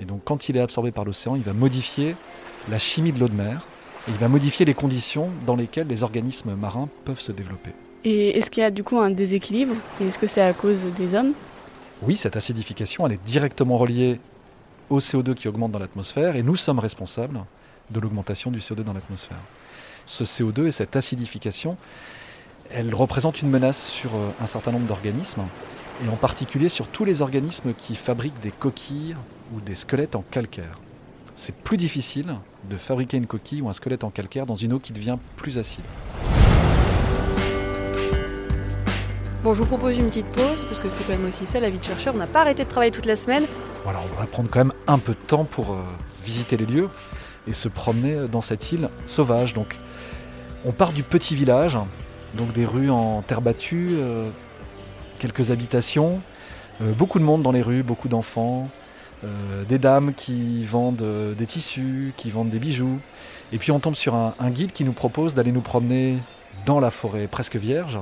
Et 0.00 0.04
donc 0.04 0.22
quand 0.24 0.48
il 0.48 0.56
est 0.56 0.60
absorbé 0.60 0.90
par 0.92 1.04
l'océan, 1.04 1.36
il 1.36 1.42
va 1.42 1.52
modifier 1.52 2.14
la 2.70 2.78
chimie 2.78 3.12
de 3.12 3.18
l'eau 3.18 3.28
de 3.28 3.34
mer 3.34 3.66
et 4.06 4.10
il 4.10 4.16
va 4.16 4.28
modifier 4.28 4.64
les 4.64 4.74
conditions 4.74 5.28
dans 5.46 5.56
lesquelles 5.56 5.88
les 5.88 6.02
organismes 6.02 6.54
marins 6.54 6.88
peuvent 7.04 7.20
se 7.20 7.32
développer. 7.32 7.70
Et 8.04 8.38
est-ce 8.38 8.50
qu'il 8.50 8.62
y 8.62 8.66
a 8.66 8.70
du 8.70 8.84
coup 8.84 8.98
un 8.98 9.10
déséquilibre? 9.10 9.74
Et 10.00 10.06
est-ce 10.06 10.18
que 10.18 10.26
c'est 10.26 10.42
à 10.42 10.52
cause 10.52 10.84
des 10.96 11.16
hommes? 11.16 11.32
Oui, 12.02 12.16
cette 12.16 12.36
acidification, 12.36 13.06
elle 13.06 13.14
est 13.14 13.24
directement 13.24 13.76
reliée 13.76 14.20
au 14.88 15.00
CO2 15.00 15.34
qui 15.34 15.48
augmente 15.48 15.72
dans 15.72 15.80
l'atmosphère 15.80 16.36
et 16.36 16.42
nous 16.42 16.56
sommes 16.56 16.78
responsables 16.78 17.40
de 17.90 18.00
l'augmentation 18.00 18.50
du 18.50 18.60
CO2 18.60 18.82
dans 18.82 18.92
l'atmosphère. 18.92 19.40
Ce 20.06 20.24
CO2 20.24 20.66
et 20.66 20.70
cette 20.70 20.94
acidification, 20.94 21.76
elle 22.70 22.94
représente 22.94 23.40
une 23.42 23.50
menace 23.50 23.88
sur 23.88 24.14
euh, 24.14 24.28
un 24.42 24.46
certain 24.46 24.72
nombre 24.72 24.86
d'organismes 24.86 25.42
et 26.04 26.08
en 26.08 26.16
particulier 26.16 26.68
sur 26.68 26.86
tous 26.86 27.04
les 27.04 27.22
organismes 27.22 27.72
qui 27.74 27.94
fabriquent 27.94 28.40
des 28.40 28.50
coquilles 28.50 29.16
ou 29.54 29.60
des 29.60 29.74
squelettes 29.74 30.14
en 30.14 30.24
calcaire. 30.30 30.78
C'est 31.36 31.54
plus 31.54 31.76
difficile 31.76 32.34
de 32.68 32.76
fabriquer 32.76 33.16
une 33.16 33.26
coquille 33.26 33.62
ou 33.62 33.68
un 33.68 33.72
squelette 33.72 34.04
en 34.04 34.10
calcaire 34.10 34.44
dans 34.44 34.56
une 34.56 34.72
eau 34.74 34.78
qui 34.78 34.92
devient 34.92 35.16
plus 35.36 35.58
acide. 35.58 35.84
Bon, 39.42 39.54
je 39.54 39.60
vous 39.60 39.66
propose 39.66 39.96
une 39.96 40.08
petite 40.08 40.26
pause, 40.26 40.64
parce 40.68 40.80
que 40.80 40.88
c'est 40.88 41.04
quand 41.04 41.12
même 41.12 41.28
aussi 41.28 41.46
ça 41.46 41.60
la 41.60 41.70
vie 41.70 41.78
de 41.78 41.84
chercheur. 41.84 42.12
On 42.14 42.18
n'a 42.18 42.26
pas 42.26 42.40
arrêté 42.40 42.64
de 42.64 42.68
travailler 42.68 42.90
toute 42.90 43.06
la 43.06 43.14
semaine. 43.14 43.44
Voilà, 43.84 44.00
on 44.00 44.20
va 44.20 44.26
prendre 44.26 44.50
quand 44.50 44.58
même 44.58 44.72
un 44.88 44.98
peu 44.98 45.12
de 45.12 45.26
temps 45.26 45.44
pour 45.44 45.72
euh, 45.72 45.76
visiter 46.24 46.56
les 46.56 46.66
lieux 46.66 46.90
et 47.46 47.52
se 47.52 47.68
promener 47.68 48.26
dans 48.30 48.40
cette 48.40 48.72
île 48.72 48.90
sauvage. 49.06 49.54
Donc, 49.54 49.76
on 50.66 50.72
part 50.72 50.92
du 50.92 51.04
petit 51.04 51.36
village, 51.36 51.78
donc 52.34 52.52
des 52.52 52.64
rues 52.64 52.90
en 52.90 53.22
terre 53.22 53.40
battue, 53.40 53.90
euh, 53.92 54.28
quelques 55.18 55.50
habitations, 55.50 56.20
euh, 56.82 56.92
beaucoup 56.92 57.18
de 57.18 57.24
monde 57.24 57.42
dans 57.42 57.52
les 57.52 57.62
rues, 57.62 57.82
beaucoup 57.82 58.08
d'enfants, 58.08 58.68
euh, 59.24 59.64
des 59.64 59.78
dames 59.78 60.14
qui 60.14 60.64
vendent 60.64 61.04
des 61.36 61.46
tissus, 61.46 62.12
qui 62.16 62.30
vendent 62.30 62.50
des 62.50 62.58
bijoux. 62.58 63.00
Et 63.52 63.58
puis 63.58 63.72
on 63.72 63.80
tombe 63.80 63.94
sur 63.94 64.14
un, 64.14 64.50
guide 64.50 64.72
qui 64.72 64.84
nous 64.84 64.92
propose 64.92 65.34
d'aller 65.34 65.52
nous 65.52 65.62
promener 65.62 66.18
dans 66.66 66.80
la 66.80 66.90
forêt 66.90 67.26
presque 67.26 67.56
vierge 67.56 67.98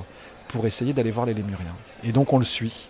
pour 0.49 0.67
essayer 0.67 0.93
d'aller 0.93 1.11
voir 1.11 1.27
les 1.27 1.35
lémuriens. 1.35 1.77
Et 2.03 2.13
donc 2.13 2.33
on 2.33 2.39
le 2.39 2.45
suit. 2.45 2.89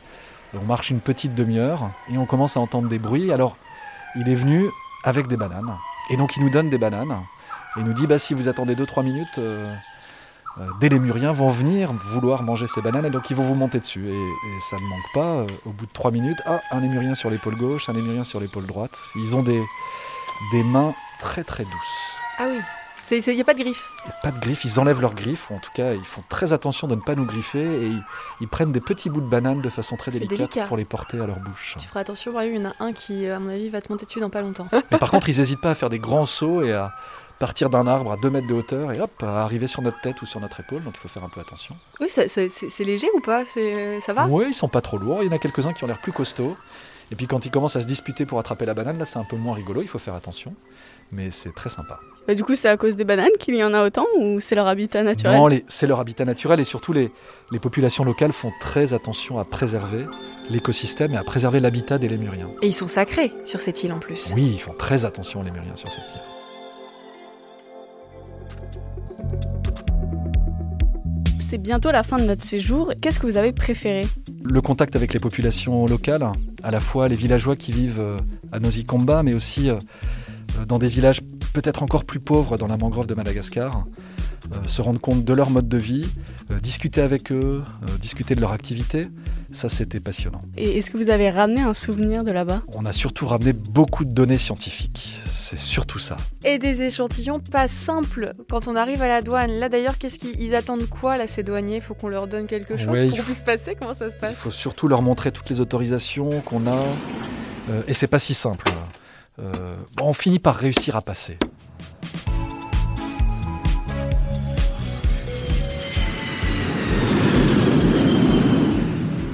On 0.55 0.64
marche 0.64 0.90
une 0.90 1.01
petite 1.01 1.35
demi-heure 1.35 1.90
et 2.11 2.16
on 2.16 2.25
commence 2.25 2.57
à 2.57 2.61
entendre 2.61 2.88
des 2.88 2.99
bruits. 2.99 3.31
Alors 3.31 3.57
il 4.16 4.29
est 4.29 4.35
venu 4.35 4.70
avec 5.05 5.27
des 5.27 5.37
bananes. 5.37 5.75
Et 6.11 6.16
donc 6.16 6.37
il 6.37 6.42
nous 6.42 6.51
donne 6.51 6.70
des 6.70 6.79
bananes. 6.79 7.14
Et 7.77 7.83
nous 7.83 7.92
dit 7.92 8.07
bah, 8.07 8.18
si 8.18 8.33
vous 8.33 8.49
attendez 8.49 8.75
2-3 8.75 9.05
minutes, 9.05 9.38
des 10.80 10.88
lémuriens 10.88 11.32
vont 11.32 11.50
venir 11.50 11.92
vouloir 11.92 12.42
manger 12.42 12.66
ces 12.66 12.80
bananes 12.80 13.06
et 13.06 13.10
donc 13.10 13.28
ils 13.30 13.36
vont 13.36 13.44
vous 13.44 13.54
monter 13.54 13.78
dessus. 13.80 14.08
Et, 14.08 14.12
et 14.14 14.60
ça 14.70 14.76
ne 14.76 14.82
manque 14.82 15.12
pas. 15.12 15.34
euh, 15.42 15.46
au 15.66 15.70
bout 15.70 15.86
de 15.86 15.92
3 15.92 16.10
minutes, 16.10 16.38
ah, 16.46 16.60
un 16.70 16.80
lémurien 16.80 17.14
sur 17.14 17.28
l'épaule 17.30 17.56
gauche, 17.56 17.88
un 17.88 17.92
lémurien 17.92 18.24
sur 18.24 18.40
l'épaule 18.40 18.66
droite. 18.66 18.98
Ils 19.16 19.36
ont 19.36 19.42
des, 19.42 19.62
des 20.52 20.62
mains 20.62 20.94
très 21.20 21.44
très 21.44 21.64
douces. 21.64 21.72
Ah 22.38 22.46
oui. 22.48 22.58
Il 23.08 23.34
n'y 23.36 23.40
a 23.40 23.44
pas 23.44 23.54
de 23.54 23.60
griffes. 23.62 23.88
Pas 24.24 24.32
de 24.32 24.40
griffes, 24.40 24.64
ils 24.64 24.80
enlèvent 24.80 25.00
leurs 25.00 25.14
griffes, 25.14 25.48
ou 25.52 25.54
en 25.54 25.60
tout 25.60 25.70
cas 25.72 25.92
ils 25.92 26.02
font 26.04 26.24
très 26.28 26.52
attention 26.52 26.88
de 26.88 26.96
ne 26.96 27.00
pas 27.00 27.14
nous 27.14 27.24
griffer 27.24 27.62
et 27.62 27.86
ils, 27.86 28.02
ils 28.40 28.48
prennent 28.48 28.72
des 28.72 28.80
petits 28.80 29.10
bouts 29.10 29.20
de 29.20 29.28
banane 29.28 29.62
de 29.62 29.70
façon 29.70 29.96
très 29.96 30.10
délicate 30.10 30.36
délicat. 30.38 30.66
pour 30.66 30.76
les 30.76 30.84
porter 30.84 31.20
à 31.20 31.26
leur 31.28 31.38
bouche. 31.38 31.76
Tu 31.78 31.86
feras 31.86 32.00
attention, 32.00 32.32
il 32.40 32.56
y 32.56 32.58
en 32.58 32.68
a 32.68 32.72
un 32.80 32.92
qui, 32.92 33.28
à 33.28 33.38
mon 33.38 33.50
avis, 33.50 33.68
va 33.68 33.80
te 33.80 33.92
monter 33.92 34.06
dessus 34.06 34.18
dans 34.18 34.28
pas 34.28 34.40
longtemps. 34.40 34.66
Mais 34.90 34.98
par 34.98 35.12
contre 35.12 35.28
ils 35.28 35.38
n'hésitent 35.38 35.60
pas 35.60 35.70
à 35.70 35.74
faire 35.76 35.88
des 35.88 36.00
grands 36.00 36.24
sauts 36.24 36.62
et 36.64 36.72
à 36.72 36.92
partir 37.38 37.70
d'un 37.70 37.87
arbre 37.87 38.12
à 38.12 38.16
2 38.16 38.31
mètres 38.31 38.46
de 38.46 38.55
hauteur 38.55 38.92
et 38.92 39.01
hop, 39.01 39.11
arriver 39.22 39.66
sur 39.66 39.83
notre 39.83 40.01
tête 40.01 40.20
ou 40.22 40.27
sur 40.27 40.40
notre 40.40 40.61
épaule, 40.61 40.83
donc 40.83 40.94
il 40.96 41.01
faut 41.01 41.09
faire 41.09 41.25
un 41.25 41.29
peu 41.29 41.40
attention. 41.40 41.75
Oui, 42.01 42.09
c'est 42.09 42.85
léger 42.85 43.09
ou 43.14 43.20
pas? 43.20 43.44
C'est- 43.44 44.01
Ça 44.01 44.12
va? 44.12 44.27
Oui, 44.27 44.46
ils 44.49 44.55
sont 44.55 44.68
pas 44.68 44.81
trop 44.81 44.99
lourds, 44.99 45.18
il 45.22 45.27
y 45.27 45.29
en 45.29 45.33
a 45.37 45.38
quelques-uns 45.38 45.72
qui 45.72 45.85
ont 45.85 45.87
l'air 45.87 46.01
plus 46.01 46.12
costauds. 46.12 46.57
Et 47.12 47.14
puis 47.14 47.27
quand 47.29 47.44
ils 47.46 47.51
commencent 47.53 47.77
à 47.77 47.81
se 47.81 47.87
disputer 47.87 48.27
pour 48.27 48.38
attraper 48.40 48.66
la 48.66 48.75
banane, 48.75 48.99
là 48.99 49.05
c'est 49.05 49.18
un 49.18 49.25
peu 49.25 49.37
moins 49.37 49.55
rigolo, 49.55 49.81
il 49.83 49.87
faut 49.88 49.99
faire 49.99 50.14
attention. 50.14 50.55
Mais 51.12 51.31
c'est 51.31 51.55
très 51.55 51.70
sympa. 51.70 52.01
Bah, 52.27 52.35
Du 52.35 52.42
coup, 52.42 52.57
c'est 52.57 52.68
à 52.68 52.77
cause 52.77 52.96
des 52.96 53.05
bananes 53.05 53.31
qu'il 53.38 53.55
y 53.55 53.62
en 53.62 53.72
a 53.75 53.85
autant 53.87 54.07
ou 54.18 54.40
c'est 54.40 54.57
leur 54.57 54.66
habitat 54.66 55.05
naturel? 55.05 55.37
Non, 55.37 55.49
c'est 55.68 55.87
leur 55.87 56.01
habitat 56.01 56.25
naturel 56.25 56.59
et 56.59 56.64
surtout 56.64 56.92
les, 56.92 57.12
les 57.53 57.61
populations 57.61 58.03
locales 58.03 58.33
font 58.33 58.51
très 58.61 58.92
attention 58.92 59.38
à 59.38 59.44
préserver 59.44 60.05
l'écosystème 60.51 61.12
et 61.14 61.16
à 61.16 61.22
préserver 61.22 61.61
l'habitat 61.61 61.99
des 61.99 62.09
lémuriens. 62.09 62.51
Et 62.61 62.66
ils 62.66 62.72
sont 62.75 62.88
sacrés 62.88 63.33
sur 63.44 63.61
cette 63.61 63.85
île 63.85 63.92
en 63.92 64.01
plus. 64.01 64.33
Oui, 64.35 64.51
ils 64.55 64.61
font 64.61 64.75
très 64.77 65.05
attention 65.05 65.40
aux 65.40 65.44
lémuriens 65.44 65.77
sur 65.77 65.92
cette 65.92 66.09
île. 66.12 66.20
C'est 71.48 71.59
bientôt 71.59 71.92
la 71.92 72.02
fin 72.02 72.16
de 72.16 72.24
notre 72.24 72.42
séjour. 72.42 72.92
Qu'est-ce 73.00 73.20
que 73.20 73.26
vous 73.26 73.37
avez 73.37 73.52
préféré? 73.52 74.04
Le 74.42 74.61
contact 74.61 74.96
avec 74.96 75.14
les 75.14 75.20
populations 75.20 75.87
locales, 75.87 76.28
à 76.64 76.72
la 76.72 76.80
fois 76.80 77.06
les 77.06 77.14
villageois 77.14 77.54
qui 77.54 77.70
vivent 77.70 78.00
euh, 78.00 78.16
à 78.50 78.59
Nosy-Comba, 78.59 79.22
mais 79.22 79.32
aussi 79.32 79.70
euh, 79.70 79.76
euh, 80.59 80.64
dans 80.64 80.80
des 80.80 80.88
villages 80.88 81.20
peut-être 81.52 81.82
encore 81.82 82.04
plus 82.04 82.20
pauvres 82.20 82.56
dans 82.59 82.66
la 82.66 82.76
mangrove 82.76 83.06
de 83.06 83.14
Madagascar, 83.14 83.82
euh, 84.54 84.56
se 84.68 84.80
rendre 84.82 85.00
compte 85.00 85.24
de 85.24 85.32
leur 85.32 85.50
mode 85.50 85.68
de 85.68 85.78
vie, 85.78 86.06
euh, 86.50 86.59
discuter 86.61 87.00
avec 87.00 87.32
eux, 87.32 87.62
euh, 87.64 87.98
discuter 88.00 88.35
de 88.35 88.40
leur 88.40 88.52
activité, 88.52 89.06
ça 89.52 89.68
c'était 89.68 89.98
passionnant. 90.00 90.38
Et 90.56 90.78
est-ce 90.78 90.90
que 90.90 90.98
vous 90.98 91.11
avez 91.11 91.30
ramené 91.30 91.62
un 91.62 91.74
souvenir 91.74 92.22
de 92.22 92.30
là-bas? 92.30 92.62
On 92.74 92.85
a 92.87 92.92
surtout 92.92 93.26
ramené 93.26 93.52
beaucoup 93.52 94.04
de 94.04 94.12
données 94.12 94.38
scientifiques, 94.38 95.18
c'est 95.28 95.59
surtout 95.59 95.98
ça. 95.98 96.16
Et 96.44 96.59
des 96.59 96.82
échantillons 96.82 97.40
pas 97.40 97.66
simples 97.66 98.35
quand 98.48 98.68
on 98.68 98.76
arrive 98.76 99.02
à 99.02 99.09
la 99.09 99.22
douane. 99.22 99.50
Là 99.52 99.68
d'ailleurs, 99.68 99.98
qu'est-ce 99.98 100.18
qu'ils 100.18 100.40
ils 100.40 100.54
attendent 100.54 100.88
quoi 100.88 101.16
là 101.18 101.26
ces 101.26 101.42
douaniers? 101.42 101.80
Faut 101.80 101.94
qu'on 101.94 102.09
leur 102.09 102.28
donne 102.28 102.46
quelque 102.46 102.76
chose 102.76 102.88
Ouais, 102.88 103.06
il 103.06 103.11
pour 103.11 103.18
faut- 103.20 103.24
puisse 103.24 103.40
passer? 103.40 103.74
Comment 103.78 103.94
ça 103.94 104.11
se 104.11 104.14
Il 104.16 104.20
passe? 104.20 104.35
faut 104.35 104.50
surtout 104.52 104.87
leur 104.87 105.02
montrer 105.02 105.32
toutes 105.32 105.48
les 105.50 105.59
autorisations 105.61 106.28
qu'on 106.42 106.66
a, 106.68 106.76
euh, 107.70 107.82
et 107.88 107.94
c'est 107.94 108.06
pas 108.06 108.18
si 108.20 108.35
simple. 108.35 108.70
On 110.01 110.12
finit 110.12 110.38
par 110.38 110.57
réussir 110.57 110.96
à 110.96 111.03
passer. 111.03 111.38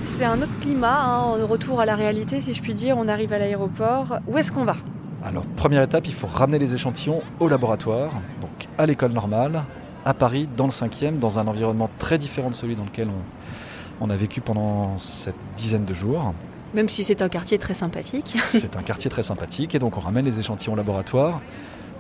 C'est 0.04 0.24
un 0.24 0.40
autre 0.40 0.56
climat, 0.60 1.02
hein, 1.02 1.44
retour 1.44 1.80
à 1.80 1.84
la 1.84 1.96
réalité 1.96 2.40
si 2.40 2.52
je 2.52 2.62
puis 2.62 2.74
dire. 2.74 2.96
On 2.96 3.08
arrive 3.08 3.32
à 3.32 3.38
l'aéroport. 3.38 4.18
Où 4.28 4.38
est-ce 4.38 4.52
qu'on 4.52 4.64
va? 4.64 4.76
Alors, 5.24 5.44
première 5.56 5.82
étape, 5.82 6.06
il 6.06 6.14
faut 6.14 6.28
ramener 6.28 6.60
les 6.60 6.74
échantillons 6.74 7.22
au 7.40 7.48
laboratoire, 7.48 8.10
donc 8.40 8.50
à 8.78 8.86
l'école 8.86 9.12
normale, 9.12 9.64
à 10.04 10.14
Paris, 10.14 10.48
dans 10.56 10.66
le 10.66 10.70
5e, 10.70 11.18
dans 11.18 11.38
un 11.38 11.46
environnement 11.46 11.90
très 11.98 12.18
différent 12.18 12.50
de 12.50 12.54
celui 12.54 12.76
dans 12.76 12.84
lequel 12.84 13.08
on, 13.08 14.06
on 14.06 14.10
a 14.10 14.16
vécu 14.16 14.40
pendant 14.40 14.98
cette 14.98 15.34
dizaine 15.56 15.84
de 15.84 15.94
jours. 15.94 16.34
Même 16.74 16.88
si 16.88 17.04
c'est 17.04 17.20
un 17.20 17.28
quartier 17.28 17.58
très 17.58 17.74
sympathique. 17.74 18.36
C'est 18.50 18.76
un 18.76 18.82
quartier 18.82 19.10
très 19.10 19.22
sympathique, 19.22 19.74
et 19.74 19.78
donc 19.78 19.96
on 19.98 20.00
ramène 20.00 20.24
les 20.24 20.38
échantillons 20.38 20.72
au 20.72 20.76
laboratoire, 20.76 21.40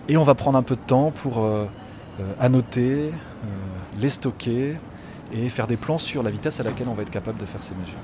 et 0.08 0.16
on 0.16 0.24
va 0.24 0.34
prendre 0.34 0.56
un 0.56 0.62
peu 0.62 0.76
de 0.76 0.80
temps 0.80 1.10
pour 1.10 1.40
euh, 1.40 1.66
euh, 2.20 2.32
annoter, 2.40 3.10
euh, 3.10 3.46
les 4.00 4.08
stocker, 4.08 4.76
et 5.34 5.48
faire 5.48 5.66
des 5.66 5.76
plans 5.76 5.98
sur 5.98 6.22
la 6.22 6.30
vitesse 6.30 6.58
à 6.60 6.62
laquelle 6.62 6.88
on 6.88 6.94
va 6.94 7.02
être 7.02 7.10
capable 7.10 7.38
de 7.38 7.46
faire 7.46 7.62
ces 7.62 7.74
mesures. 7.74 7.98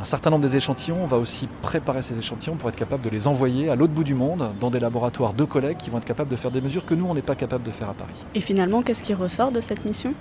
Un 0.00 0.04
certain 0.04 0.30
nombre 0.30 0.46
des 0.46 0.56
échantillons, 0.56 1.02
on 1.02 1.06
va 1.06 1.16
aussi 1.16 1.48
préparer 1.62 2.02
ces 2.02 2.16
échantillons 2.16 2.54
pour 2.54 2.68
être 2.68 2.76
capable 2.76 3.02
de 3.02 3.10
les 3.10 3.26
envoyer 3.26 3.68
à 3.68 3.74
l'autre 3.74 3.92
bout 3.92 4.04
du 4.04 4.14
monde, 4.14 4.52
dans 4.60 4.70
des 4.70 4.78
laboratoires 4.78 5.32
de 5.34 5.44
collègues 5.44 5.78
qui 5.78 5.90
vont 5.90 5.98
être 5.98 6.04
capables 6.04 6.30
de 6.30 6.36
faire 6.36 6.52
des 6.52 6.60
mesures 6.60 6.86
que 6.86 6.94
nous, 6.94 7.06
on 7.06 7.14
n'est 7.14 7.22
pas 7.22 7.34
capable 7.34 7.64
de 7.64 7.72
faire 7.72 7.90
à 7.90 7.94
Paris. 7.94 8.14
Et 8.36 8.40
finalement, 8.40 8.82
qu'est-ce 8.82 9.02
qui 9.02 9.14
ressort 9.14 9.50
de 9.50 9.60
cette 9.60 9.84
mission? 9.84 10.14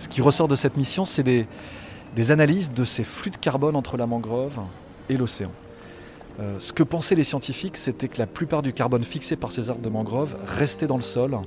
Ce 0.00 0.08
qui 0.08 0.20
ressort 0.20 0.48
de 0.48 0.56
cette 0.56 0.76
mission, 0.76 1.04
c'est 1.04 1.22
des, 1.22 1.46
des 2.14 2.30
analyses 2.30 2.72
de 2.72 2.84
ces 2.84 3.04
flux 3.04 3.30
de 3.30 3.36
carbone 3.36 3.76
entre 3.76 3.96
la 3.96 4.06
mangrove 4.06 4.60
et 5.08 5.16
l'océan. 5.16 5.50
Euh, 6.40 6.56
ce 6.58 6.72
que 6.72 6.82
pensaient 6.82 7.14
les 7.14 7.24
scientifiques, 7.24 7.76
c'était 7.76 8.08
que 8.08 8.18
la 8.18 8.26
plupart 8.26 8.62
du 8.62 8.72
carbone 8.72 9.04
fixé 9.04 9.36
par 9.36 9.52
ces 9.52 9.70
arbres 9.70 9.82
de 9.82 9.88
mangrove 9.88 10.36
restait 10.46 10.86
dans 10.86 10.96
le 10.96 11.02
sol, 11.02 11.38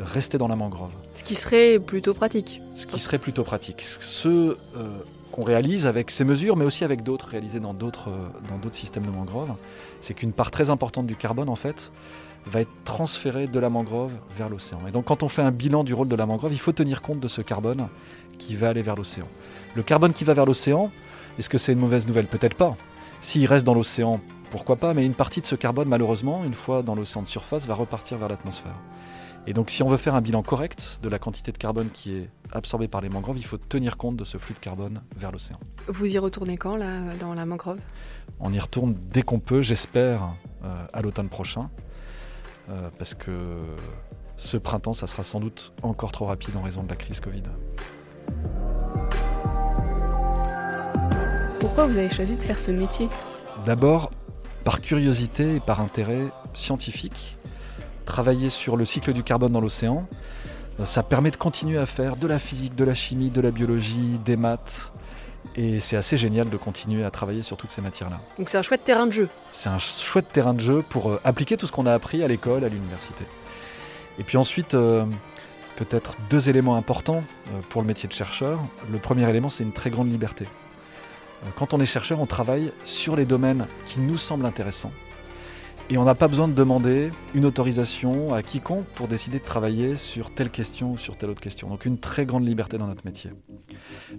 restait 0.00 0.38
dans 0.38 0.48
la 0.48 0.56
mangrove. 0.56 0.90
Ce 1.14 1.22
qui 1.22 1.34
serait 1.34 1.78
plutôt 1.78 2.14
pratique. 2.14 2.60
Ce 2.74 2.86
qui 2.86 2.98
serait 2.98 3.18
plutôt 3.18 3.44
pratique. 3.44 3.82
Ce 3.82 4.28
euh, 4.28 4.54
qu'on 5.30 5.42
réalise 5.42 5.86
avec 5.86 6.10
ces 6.10 6.24
mesures, 6.24 6.56
mais 6.56 6.64
aussi 6.64 6.84
avec 6.84 7.02
d'autres 7.02 7.28
réalisées 7.28 7.60
dans 7.60 7.74
d'autres 7.74 8.08
euh, 8.08 8.48
dans 8.50 8.58
d'autres 8.58 8.74
systèmes 8.74 9.06
de 9.06 9.10
mangrove, 9.10 9.54
c'est 10.00 10.14
qu'une 10.14 10.32
part 10.32 10.50
très 10.50 10.70
importante 10.70 11.06
du 11.06 11.16
carbone, 11.16 11.48
en 11.48 11.56
fait, 11.56 11.92
va 12.46 12.60
être 12.60 12.70
transférée 12.84 13.46
de 13.46 13.58
la 13.58 13.70
mangrove 13.70 14.12
vers 14.36 14.48
l'océan. 14.48 14.78
Et 14.88 14.92
donc, 14.92 15.06
quand 15.06 15.22
on 15.22 15.28
fait 15.28 15.42
un 15.42 15.50
bilan 15.50 15.84
du 15.84 15.94
rôle 15.94 16.08
de 16.08 16.16
la 16.16 16.26
mangrove, 16.26 16.52
il 16.52 16.60
faut 16.60 16.72
tenir 16.72 17.02
compte 17.02 17.20
de 17.20 17.28
ce 17.28 17.42
carbone 17.42 17.88
qui 18.38 18.54
va 18.54 18.68
aller 18.68 18.82
vers 18.82 18.96
l'océan. 18.96 19.26
Le 19.76 19.82
carbone 19.82 20.14
qui 20.14 20.24
va 20.24 20.32
vers 20.32 20.46
l'océan, 20.46 20.90
est-ce 21.38 21.50
que 21.50 21.58
c'est 21.58 21.74
une 21.74 21.78
mauvaise 21.78 22.06
nouvelle? 22.06 22.26
Peut-être 22.26 22.56
pas. 22.56 22.78
S'il 23.20 23.44
reste 23.44 23.66
dans 23.66 23.74
l'océan, 23.74 24.22
pourquoi 24.50 24.76
pas, 24.76 24.94
mais 24.94 25.04
une 25.04 25.12
partie 25.12 25.42
de 25.42 25.46
ce 25.46 25.54
carbone, 25.54 25.86
malheureusement, 25.86 26.44
une 26.44 26.54
fois 26.54 26.82
dans 26.82 26.94
l'océan 26.94 27.20
de 27.20 27.26
surface, 27.26 27.66
va 27.66 27.74
repartir 27.74 28.16
vers 28.16 28.30
l'atmosphère. 28.30 28.76
Et 29.46 29.52
donc, 29.52 29.68
si 29.68 29.82
on 29.82 29.88
veut 29.90 29.98
faire 29.98 30.14
un 30.14 30.22
bilan 30.22 30.42
correct 30.42 30.98
de 31.02 31.10
la 31.10 31.18
quantité 31.18 31.52
de 31.52 31.58
carbone 31.58 31.90
qui 31.90 32.16
est 32.16 32.30
absorbée 32.52 32.88
par 32.88 33.02
les 33.02 33.10
mangroves, 33.10 33.36
il 33.36 33.44
faut 33.44 33.58
tenir 33.58 33.98
compte 33.98 34.16
de 34.16 34.24
ce 34.24 34.38
flux 34.38 34.54
de 34.54 34.60
carbone 34.60 35.02
vers 35.14 35.30
l'océan. 35.30 35.60
Vous 35.88 36.06
y 36.06 36.16
retournez 36.16 36.56
quand 36.56 36.76
là 36.76 37.14
dans 37.20 37.34
la 37.34 37.44
mangrove? 37.44 37.78
On 38.40 38.54
y 38.54 38.58
retourne 38.58 38.96
dès 39.12 39.20
qu'on 39.20 39.40
peut, 39.40 39.60
j'espère, 39.60 40.22
euh, 40.64 40.86
à 40.94 41.02
l'automne 41.02 41.28
prochain, 41.28 41.68
euh, 42.70 42.88
parce 42.98 43.12
que 43.12 43.58
ce 44.38 44.56
printemps, 44.56 44.94
ça 44.94 45.06
sera 45.06 45.22
sans 45.22 45.38
doute 45.38 45.74
encore 45.82 46.12
trop 46.12 46.24
rapide 46.24 46.56
en 46.56 46.62
raison 46.62 46.82
de 46.82 46.88
la 46.88 46.96
crise 46.96 47.20
Covid. 47.20 47.42
Pourquoi 51.66 51.86
vous 51.86 51.98
avez 51.98 52.08
choisi 52.10 52.36
de 52.36 52.40
faire 52.40 52.60
ce 52.60 52.70
métier 52.70 53.08
D'abord, 53.64 54.12
par 54.62 54.80
curiosité 54.80 55.56
et 55.56 55.60
par 55.60 55.80
intérêt 55.80 56.22
scientifique. 56.54 57.36
Travailler 58.04 58.50
sur 58.50 58.76
le 58.76 58.84
cycle 58.84 59.12
du 59.12 59.24
carbone 59.24 59.50
dans 59.50 59.60
l'océan, 59.60 60.06
ça 60.84 61.02
permet 61.02 61.32
de 61.32 61.36
continuer 61.36 61.76
à 61.76 61.84
faire 61.84 62.16
de 62.16 62.28
la 62.28 62.38
physique, 62.38 62.76
de 62.76 62.84
la 62.84 62.94
chimie, 62.94 63.30
de 63.30 63.40
la 63.40 63.50
biologie, 63.50 64.20
des 64.24 64.36
maths. 64.36 64.92
Et 65.56 65.80
c'est 65.80 65.96
assez 65.96 66.16
génial 66.16 66.48
de 66.50 66.56
continuer 66.56 67.04
à 67.04 67.10
travailler 67.10 67.42
sur 67.42 67.56
toutes 67.56 67.72
ces 67.72 67.82
matières-là. 67.82 68.20
Donc 68.38 68.48
c'est 68.48 68.58
un 68.58 68.62
chouette 68.62 68.84
terrain 68.84 69.08
de 69.08 69.12
jeu. 69.12 69.28
C'est 69.50 69.68
un 69.68 69.80
chouette 69.80 70.30
terrain 70.32 70.54
de 70.54 70.60
jeu 70.60 70.84
pour 70.88 71.10
euh, 71.10 71.20
appliquer 71.24 71.56
tout 71.56 71.66
ce 71.66 71.72
qu'on 71.72 71.86
a 71.86 71.92
appris 71.92 72.22
à 72.22 72.28
l'école, 72.28 72.62
à 72.62 72.68
l'université. 72.68 73.24
Et 74.20 74.22
puis 74.22 74.36
ensuite, 74.36 74.74
euh, 74.74 75.04
peut-être 75.74 76.14
deux 76.30 76.48
éléments 76.48 76.76
importants 76.76 77.24
euh, 77.48 77.60
pour 77.70 77.82
le 77.82 77.88
métier 77.88 78.08
de 78.08 78.14
chercheur. 78.14 78.60
Le 78.88 78.98
premier 78.98 79.28
élément, 79.28 79.48
c'est 79.48 79.64
une 79.64 79.72
très 79.72 79.90
grande 79.90 80.12
liberté. 80.12 80.46
Quand 81.56 81.74
on 81.74 81.80
est 81.80 81.86
chercheur, 81.86 82.20
on 82.20 82.26
travaille 82.26 82.72
sur 82.84 83.16
les 83.16 83.24
domaines 83.24 83.66
qui 83.84 84.00
nous 84.00 84.16
semblent 84.16 84.46
intéressants. 84.46 84.92
Et 85.88 85.98
on 85.98 86.04
n'a 86.04 86.16
pas 86.16 86.26
besoin 86.26 86.48
de 86.48 86.52
demander 86.52 87.10
une 87.32 87.44
autorisation 87.44 88.34
à 88.34 88.42
quiconque 88.42 88.86
pour 88.96 89.06
décider 89.06 89.38
de 89.38 89.44
travailler 89.44 89.96
sur 89.96 90.34
telle 90.34 90.50
question 90.50 90.92
ou 90.92 90.98
sur 90.98 91.16
telle 91.16 91.30
autre 91.30 91.40
question. 91.40 91.68
Donc 91.68 91.84
une 91.84 91.98
très 91.98 92.26
grande 92.26 92.44
liberté 92.44 92.76
dans 92.76 92.88
notre 92.88 93.04
métier. 93.04 93.30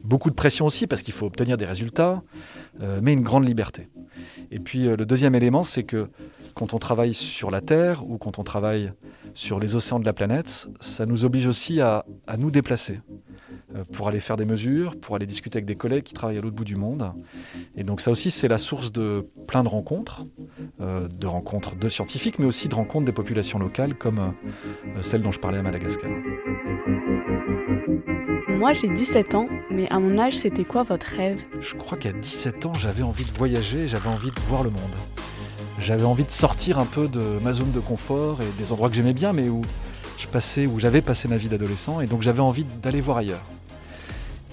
Beaucoup 0.01 0.29
de 0.29 0.35
pression 0.35 0.65
aussi 0.65 0.87
parce 0.87 1.01
qu'il 1.01 1.13
faut 1.13 1.25
obtenir 1.25 1.57
des 1.57 1.65
résultats, 1.65 2.23
euh, 2.81 3.01
mais 3.03 3.11
une 3.11 3.21
grande 3.21 3.45
liberté. 3.45 3.89
Et 4.49 4.59
puis 4.59 4.87
euh, 4.87 4.95
le 4.95 5.05
deuxième 5.05 5.35
élément, 5.35 5.63
c'est 5.63 5.83
que 5.83 6.09
quand 6.53 6.73
on 6.73 6.77
travaille 6.77 7.13
sur 7.13 7.51
la 7.51 7.59
Terre 7.59 8.09
ou 8.09 8.17
quand 8.17 8.39
on 8.39 8.43
travaille 8.43 8.93
sur 9.33 9.59
les 9.59 9.75
océans 9.75 9.99
de 9.99 10.05
la 10.05 10.13
planète, 10.13 10.69
ça 10.79 11.05
nous 11.05 11.25
oblige 11.25 11.47
aussi 11.47 11.81
à 11.81 12.05
nous 12.37 12.49
déplacer. 12.49 13.01
Euh, 13.77 13.83
pour 13.91 14.07
aller 14.07 14.19
faire 14.19 14.37
des 14.37 14.45
mesures, 14.45 14.95
pour 14.99 15.15
aller 15.15 15.25
discuter 15.25 15.57
avec 15.57 15.65
des 15.65 15.75
collègues 15.75 16.03
qui 16.03 16.13
travaillent 16.13 16.37
à 16.37 16.41
l'autre 16.41 16.55
bout 16.55 16.63
du 16.63 16.75
monde. 16.75 17.13
Et 17.75 17.83
donc 17.83 18.01
ça 18.01 18.11
aussi, 18.11 18.31
c'est 18.31 18.47
la 18.47 18.57
source 18.57 18.91
de 18.91 19.27
plein 19.47 19.63
de 19.63 19.67
rencontres, 19.67 20.25
euh, 20.81 21.07
de 21.07 21.27
rencontres 21.27 21.75
de 21.75 21.89
scientifiques, 21.89 22.39
mais 22.39 22.45
aussi 22.45 22.67
de 22.67 22.75
rencontres 22.75 23.05
des 23.05 23.11
populations 23.11 23.59
locales 23.59 23.95
comme 23.95 24.19
euh, 24.19 25.01
celle 25.01 25.21
dont 25.21 25.31
je 25.31 25.39
parlais 25.39 25.57
à 25.57 25.63
Madagascar. 25.63 26.09
Moi, 28.49 28.73
j'ai 28.73 28.89
17 28.89 29.35
ans, 29.35 29.47
mais 29.69 29.87
à 29.89 29.99
mon 29.99 30.17
âge, 30.17 30.37
c'était 30.37 30.65
quoi 30.65 30.83
votre 30.83 31.05
rêve? 31.05 31.41
Je 31.59 31.75
crois 31.75 31.97
qu'à 31.97 32.11
17 32.11 32.65
ans, 32.65 32.73
j'avais 32.73 33.03
envie 33.03 33.25
de 33.25 33.37
voyager, 33.37 33.87
j'avais 33.87 34.09
envie 34.09 34.31
de 34.31 34.39
voir 34.47 34.63
le 34.63 34.71
monde. 34.71 34.81
J'avais 35.79 36.05
envie 36.05 36.23
de 36.23 36.31
sortir 36.31 36.79
un 36.79 36.85
peu 36.85 37.07
de 37.07 37.21
ma 37.43 37.53
zone 37.53 37.71
de 37.71 37.79
confort 37.79 38.39
et 38.41 38.61
des 38.61 38.71
endroits 38.71 38.89
que 38.89 38.95
j'aimais 38.95 39.13
bien, 39.13 39.31
mais 39.31 39.47
où 39.47 39.61
je 40.17 40.25
passais, 40.25 40.65
où 40.65 40.79
j'avais 40.79 41.03
passé 41.03 41.27
ma 41.27 41.37
vie 41.37 41.49
d'adolescent, 41.49 42.01
et 42.01 42.07
donc 42.07 42.23
j'avais 42.23 42.39
envie 42.39 42.65
d'aller 42.81 42.99
voir 42.99 43.17
ailleurs. 43.17 43.43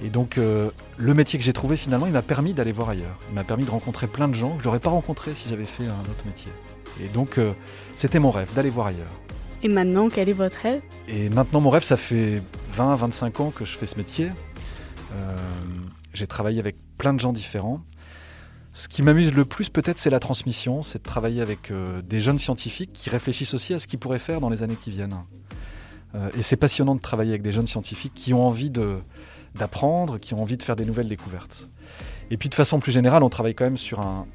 Et 0.03 0.09
donc 0.09 0.39
euh, 0.39 0.71
le 0.97 1.15
métier 1.15 1.39
que 1.39 1.45
j'ai 1.45 1.53
trouvé 1.53 1.77
finalement, 1.77 2.07
il 2.07 2.13
m'a 2.13 2.23
permis 2.23 2.53
d'aller 2.53 2.73
voir 2.73 2.89
ailleurs. 2.89 3.19
Il 3.31 3.35
m'a 3.35 3.45
permis 3.45 3.65
de 3.65 3.71
rencontrer 3.71 4.07
plein 4.07 4.29
de 4.29 4.35
gens 4.35 4.57
que 4.57 4.63
je 4.63 4.69
n'aurais 4.69 4.81
pas 4.81 4.91
rencontrés 4.91 5.35
si 5.35 5.49
j'avais 5.49 5.65
fait 5.65 5.85
un 5.85 6.11
autre 6.11 6.27
métier. 6.27 6.51
Et 7.03 7.09
donc 7.09 7.39
euh, 7.39 7.53
c'était 7.95 8.19
mon 8.19 8.31
rêve, 8.31 8.53
d'aller 8.55 8.71
voir 8.71 8.89
ailleurs. 8.89 9.13
Et 9.63 9.69
maintenant, 9.69 10.09
quel 10.11 10.29
est 10.29 10.35
votre 10.35 10.57
rêve? 10.59 10.83
Et 11.09 11.31
maintenant, 11.31 11.61
mon 11.61 11.71
rêve, 11.71 11.85
ça 11.85 11.97
fait 11.97 12.43
20, 12.73 12.97
25 12.97 13.41
ans 13.41 13.51
que 13.51 13.65
je 13.65 13.79
fais 13.79 13.87
ce 13.87 13.97
métier. 13.97 14.31
Euh, 15.15 15.37
j'ai 16.13 16.27
travaillé 16.27 16.59
avec 16.59 16.77
plein 16.99 17.15
de 17.15 17.21
gens 17.21 17.33
différents. 17.33 17.81
Ce 18.75 18.89
qui 18.89 19.03
m'amuse 19.03 19.33
le 19.33 19.45
plus, 19.45 19.71
peut-être, 19.71 19.99
c'est 19.99 20.11
la 20.11 20.21
transmission, 20.21 20.83
c'est 20.83 20.99
de 20.99 21.05
travailler 21.05 21.41
avec 21.41 21.73
des 22.03 22.21
jeunes 22.21 22.41
scientifiques 22.41 22.93
qui 22.93 23.09
réfléchissent 23.09 23.55
aussi 23.55 23.73
à 23.73 23.79
ce 23.79 23.87
qu'ils 23.87 24.01
pourraient 24.01 24.19
faire 24.19 24.41
dans 24.41 24.49
les 24.51 24.65
années 24.65 24.75
qui 24.75 24.91
viennent. 24.91 25.15
et 26.37 26.43
c'est 26.43 26.57
passionnant 26.57 26.97
de 26.97 27.01
travailler 27.01 27.31
avec 27.31 27.43
des 27.43 27.53
jeunes 27.53 27.69
scientifiques 27.69 28.15
qui 28.17 28.35
ont 28.35 28.45
envie 28.45 28.71
de, 28.71 28.99
d'apprendre, 29.55 30.19
qui 30.19 30.35
ont 30.35 30.43
envie 30.43 30.57
de 30.57 30.63
faire 30.63 30.77
des 30.77 30.85
nouvelles 30.85 31.09
découvertes. 31.09 31.69
Et 32.31 32.37
puis 32.37 32.49
de 32.49 32.55
façon 32.55 32.81
plus 32.81 32.93
générale, 32.93 33.23
on 33.23 33.29
travaille 33.29 33.55
quand 33.55 33.65
même 33.65 33.77
sur 33.77 34.01
un, 34.01 34.27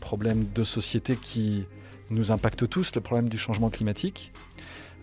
problème 0.00 0.46
de 0.54 0.62
société 0.62 1.16
qui 1.16 1.64
nous 2.10 2.30
impacte 2.30 2.68
tous, 2.68 2.94
le 2.94 3.00
problème 3.00 3.28
du 3.28 3.38
changement 3.38 3.70
climatique. 3.70 4.30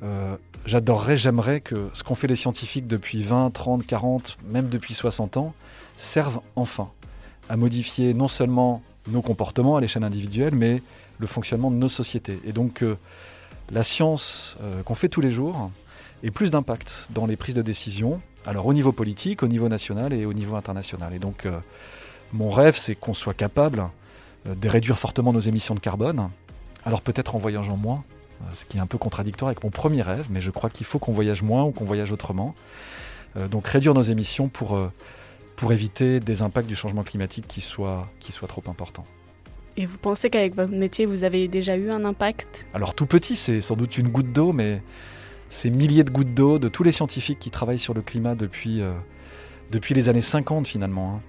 Euh, 0.01 0.37
j'adorerais, 0.65 1.17
j'aimerais 1.17 1.59
que 1.59 1.89
ce 1.91 2.03
qu'ont 2.03 2.15
fait 2.15 2.27
les 2.27 2.37
scientifiques 2.37 2.87
depuis 2.87 3.21
20, 3.21 3.51
30, 3.51 3.85
40, 3.85 4.37
même 4.45 4.69
depuis 4.69 4.93
60 4.93 5.35
ans, 5.35 5.53
serve 5.97 6.39
enfin 6.55 6.89
à 7.49 7.57
modifier 7.57 8.13
non 8.13 8.29
seulement 8.29 8.81
nos 9.09 9.21
comportements 9.21 9.75
à 9.75 9.81
l'échelle 9.81 10.05
individuelle, 10.05 10.55
mais 10.55 10.81
le 11.17 11.27
fonctionnement 11.27 11.69
de 11.69 11.75
nos 11.75 11.89
sociétés. 11.89 12.39
Et 12.45 12.53
donc 12.53 12.81
la 13.71 13.83
science 13.83 14.55
euh, 14.61 14.83
qu'on 14.83 14.95
fait 14.95 15.09
tous 15.09 15.21
les 15.21 15.31
jours 15.31 15.69
ait 16.23 16.31
plus 16.31 16.51
d'impact 16.51 17.07
dans 17.09 17.25
les 17.25 17.35
prises 17.35 17.55
de 17.55 17.61
décision, 17.61 18.21
alors 18.45 18.65
au 18.65 18.73
niveau 18.73 18.91
politique, 18.91 19.43
au 19.43 19.47
niveau 19.47 19.69
national 19.69 20.13
et 20.13 20.25
au 20.25 20.33
niveau 20.33 20.55
international. 20.55 21.13
Et 21.13 21.19
donc 21.19 21.45
euh, 21.45 21.59
mon 22.33 22.49
rêve, 22.49 22.75
c'est 22.77 22.95
qu'on 22.95 23.13
soit 23.13 23.33
capable 23.33 23.87
euh, 24.47 24.55
de 24.55 24.69
réduire 24.69 24.97
fortement 24.97 25.33
nos 25.33 25.39
émissions 25.39 25.75
de 25.75 25.79
carbone. 25.79 26.29
Alors 26.85 27.01
peut-être 27.01 27.35
en 27.35 27.39
voyageant 27.39 27.77
moins, 27.77 28.03
euh, 28.41 28.45
ce 28.53 28.65
qui 28.65 28.77
est 28.77 28.81
un 28.81 28.87
peu 28.87 28.97
contradictoire 28.97 29.49
avec 29.49 29.63
mon 29.63 29.69
premier 29.69 30.01
rêve, 30.01 30.27
mais 30.29 30.41
je 30.41 30.51
crois 30.51 30.69
qu'il 30.69 30.85
faut 30.85 30.99
qu'on 30.99 31.13
voyage 31.13 31.41
moins 31.41 31.63
ou 31.63 31.71
qu'on 31.71 31.85
voyage 31.85 32.11
autrement. 32.11 32.55
donc 33.51 33.67
réduire 33.67 33.93
nos 33.93 34.01
émissions 34.01 34.47
pour, 34.47 34.79
pour 35.55 35.71
éviter 35.71 36.19
des 36.19 36.41
impacts 36.41 36.67
du 36.67 36.75
changement 36.75 37.03
climatique 37.03 37.45
qui 37.47 37.61
soient, 37.61 38.07
qui 38.19 38.31
soient 38.31 38.47
trop 38.47 38.63
importants. 38.67 39.03
Et 39.75 39.85
vous 39.85 39.97
pensez 39.99 40.31
qu'avec 40.31 40.55
votre 40.55 40.73
métier, 40.73 41.05
vous 41.05 41.23
avez 41.23 41.47
déjà 41.47 41.77
eu 41.77 41.91
un 41.91 42.03
impact? 42.03 42.65
Alors 42.73 42.95
tout 42.95 43.05
petit, 43.05 43.35
c'est 43.35 43.61
sans 43.61 43.75
doute 43.75 43.99
une 43.99 44.07
goutte 44.09 44.33
d'eau, 44.33 44.51
mais 44.51 44.81
ces 45.49 45.69
milliers 45.69 46.03
de 46.03 46.11
gouttes 46.11 46.33
d'eau 46.33 46.59
de 46.59 46.67
tous 46.67 46.83
les 46.83 46.91
scientifiques 46.91 47.39
qui 47.39 47.51
travaillent 47.51 47.79
sur 47.79 47.93
le 47.93 48.01
climat 48.01 48.35
depuis, 48.35 48.81
euh, 48.81 48.93
depuis 49.71 49.93
les 49.93 50.09
années 50.09 50.21
50 50.21 50.67
finalement. 50.67 51.15
Hein. 51.15 51.21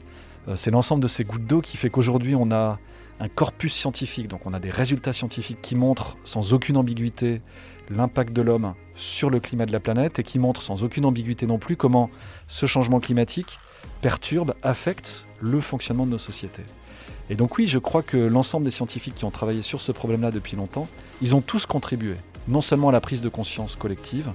Euh, 0.49 0.57
c'est 0.57 0.71
l'ensemble 0.71 1.03
de 1.03 1.09
ces 1.09 1.25
gouttes 1.25 1.47
d'eau 1.47 1.61
qui 1.61 1.77
fait 1.77 1.91
qu'aujourd'hui 1.91 2.35
on 2.35 2.51
a 2.51 2.79
un 3.21 3.29
corpus 3.29 3.75
scientifique, 3.75 4.29
donc 4.29 4.47
on 4.47 4.55
a 4.55 4.61
des 4.61 4.71
résultats 4.71 5.13
scientifiques 5.13 5.61
qui 5.61 5.75
montrent 5.75 6.17
sans 6.25 6.53
aucune 6.53 6.77
ambiguïté 6.77 7.41
l'impact 7.91 8.33
de 8.33 8.43
l'homme 8.43 8.75
sur 8.95 9.31
le 9.31 9.41
climat 9.41 9.67
de 9.67 9.73
la 9.73 9.81
planète 9.81 10.19
et 10.19 10.23
qui 10.23 10.39
montrent 10.39 10.63
sans 10.63 10.85
aucune 10.85 11.05
ambiguïté 11.05 11.47
non 11.47 11.59
plus 11.59 11.77
comment 11.77 12.11
ce 12.47 12.67
changement 12.67 13.01
climatique 13.01 13.59
perturbe, 14.03 14.55
affecte 14.63 15.25
le 15.41 15.61
fonctionnement 15.61 16.07
de 16.07 16.13
nos 16.13 16.19
sociétés. 16.19 16.63
Et 17.31 17.35
donc 17.35 17.59
oui, 17.59 17.67
je 17.67 17.79
crois 17.79 18.03
que 18.03 18.17
l'ensemble 18.17 18.65
des 18.65 18.71
scientifiques 18.71 19.15
qui 19.15 19.25
ont 19.25 19.31
travaillé 19.31 19.63
sur 19.63 19.81
ce 19.81 19.93
problème-là 19.93 20.31
depuis 20.31 20.57
longtemps, 20.57 20.89
ils 21.21 21.35
ont 21.35 21.41
tous 21.41 21.67
contribué 21.67 22.15
non 22.49 22.61
seulement 22.61 22.89
à 22.89 22.93
la 22.93 23.01
prise 23.01 23.21
de 23.21 23.29
conscience 23.29 23.77
collective, 23.77 24.33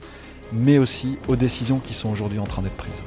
mais 0.54 0.78
aussi 0.78 1.18
aux 1.28 1.36
décisions 1.36 1.80
qui 1.80 1.94
sont 1.94 2.10
aujourd'hui 2.10 2.40
en 2.40 2.46
train 2.46 2.62
d'être 2.62 2.78
prises. 2.78 3.04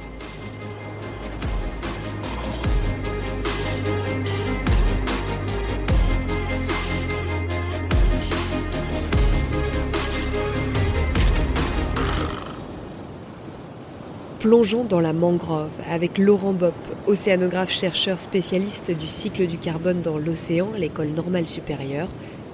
Plongeons 14.39 14.83
dans 14.85 15.01
la 15.01 15.13
mangrove 15.13 15.71
avec 15.89 16.17
Laurent 16.17 16.53
Bopp, 16.53 16.73
océanographe 17.05 17.71
chercheur 17.71 18.19
spécialiste 18.19 18.91
du 18.91 19.07
cycle 19.07 19.47
du 19.47 19.57
carbone 19.57 20.01
dans 20.01 20.17
l'océan, 20.17 20.69
l'école 20.77 21.09
normale 21.09 21.47
supérieure, 21.47 22.07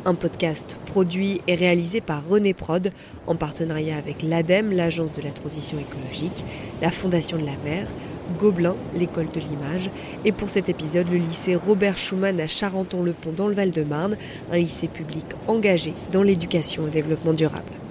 un 0.06 0.14
podcast 0.14 0.78
produit 0.86 1.42
et 1.48 1.56
réalisé 1.56 2.02
par 2.02 2.28
René 2.28 2.54
Prod 2.54 2.92
en 3.28 3.36
partenariat 3.36 3.98
avec 3.98 4.22
l'ADEME, 4.22 4.74
l'Agence 4.74 5.14
de 5.14 5.22
la 5.22 5.32
transition 5.32 5.78
écologique, 5.80 6.44
la 6.82 6.92
Fondation 6.92 7.38
de 7.38 7.46
la 7.46 7.58
mer, 7.64 7.88
Gobelin, 8.40 8.76
l'école 8.96 9.28
de 9.34 9.40
l'image, 9.40 9.90
et 10.26 10.32
pour 10.32 10.50
cet 10.50 10.70
épisode, 10.70 11.10
le 11.12 11.18
lycée 11.18 11.56
Robert 11.56 11.98
Schumann 11.98 12.40
à 12.40 12.48
Charenton-le-Pont 12.48 13.34
dans 13.36 13.48
le 13.48 13.54
Val-de-Marne, 13.54 14.18
un 14.52 14.58
lycée 14.58 14.88
public 14.88 15.26
engagé 15.48 15.94
dans 16.12 16.24
l'éducation 16.24 16.86
le 16.86 16.92
développement 16.92 17.34
durable. 17.34 17.83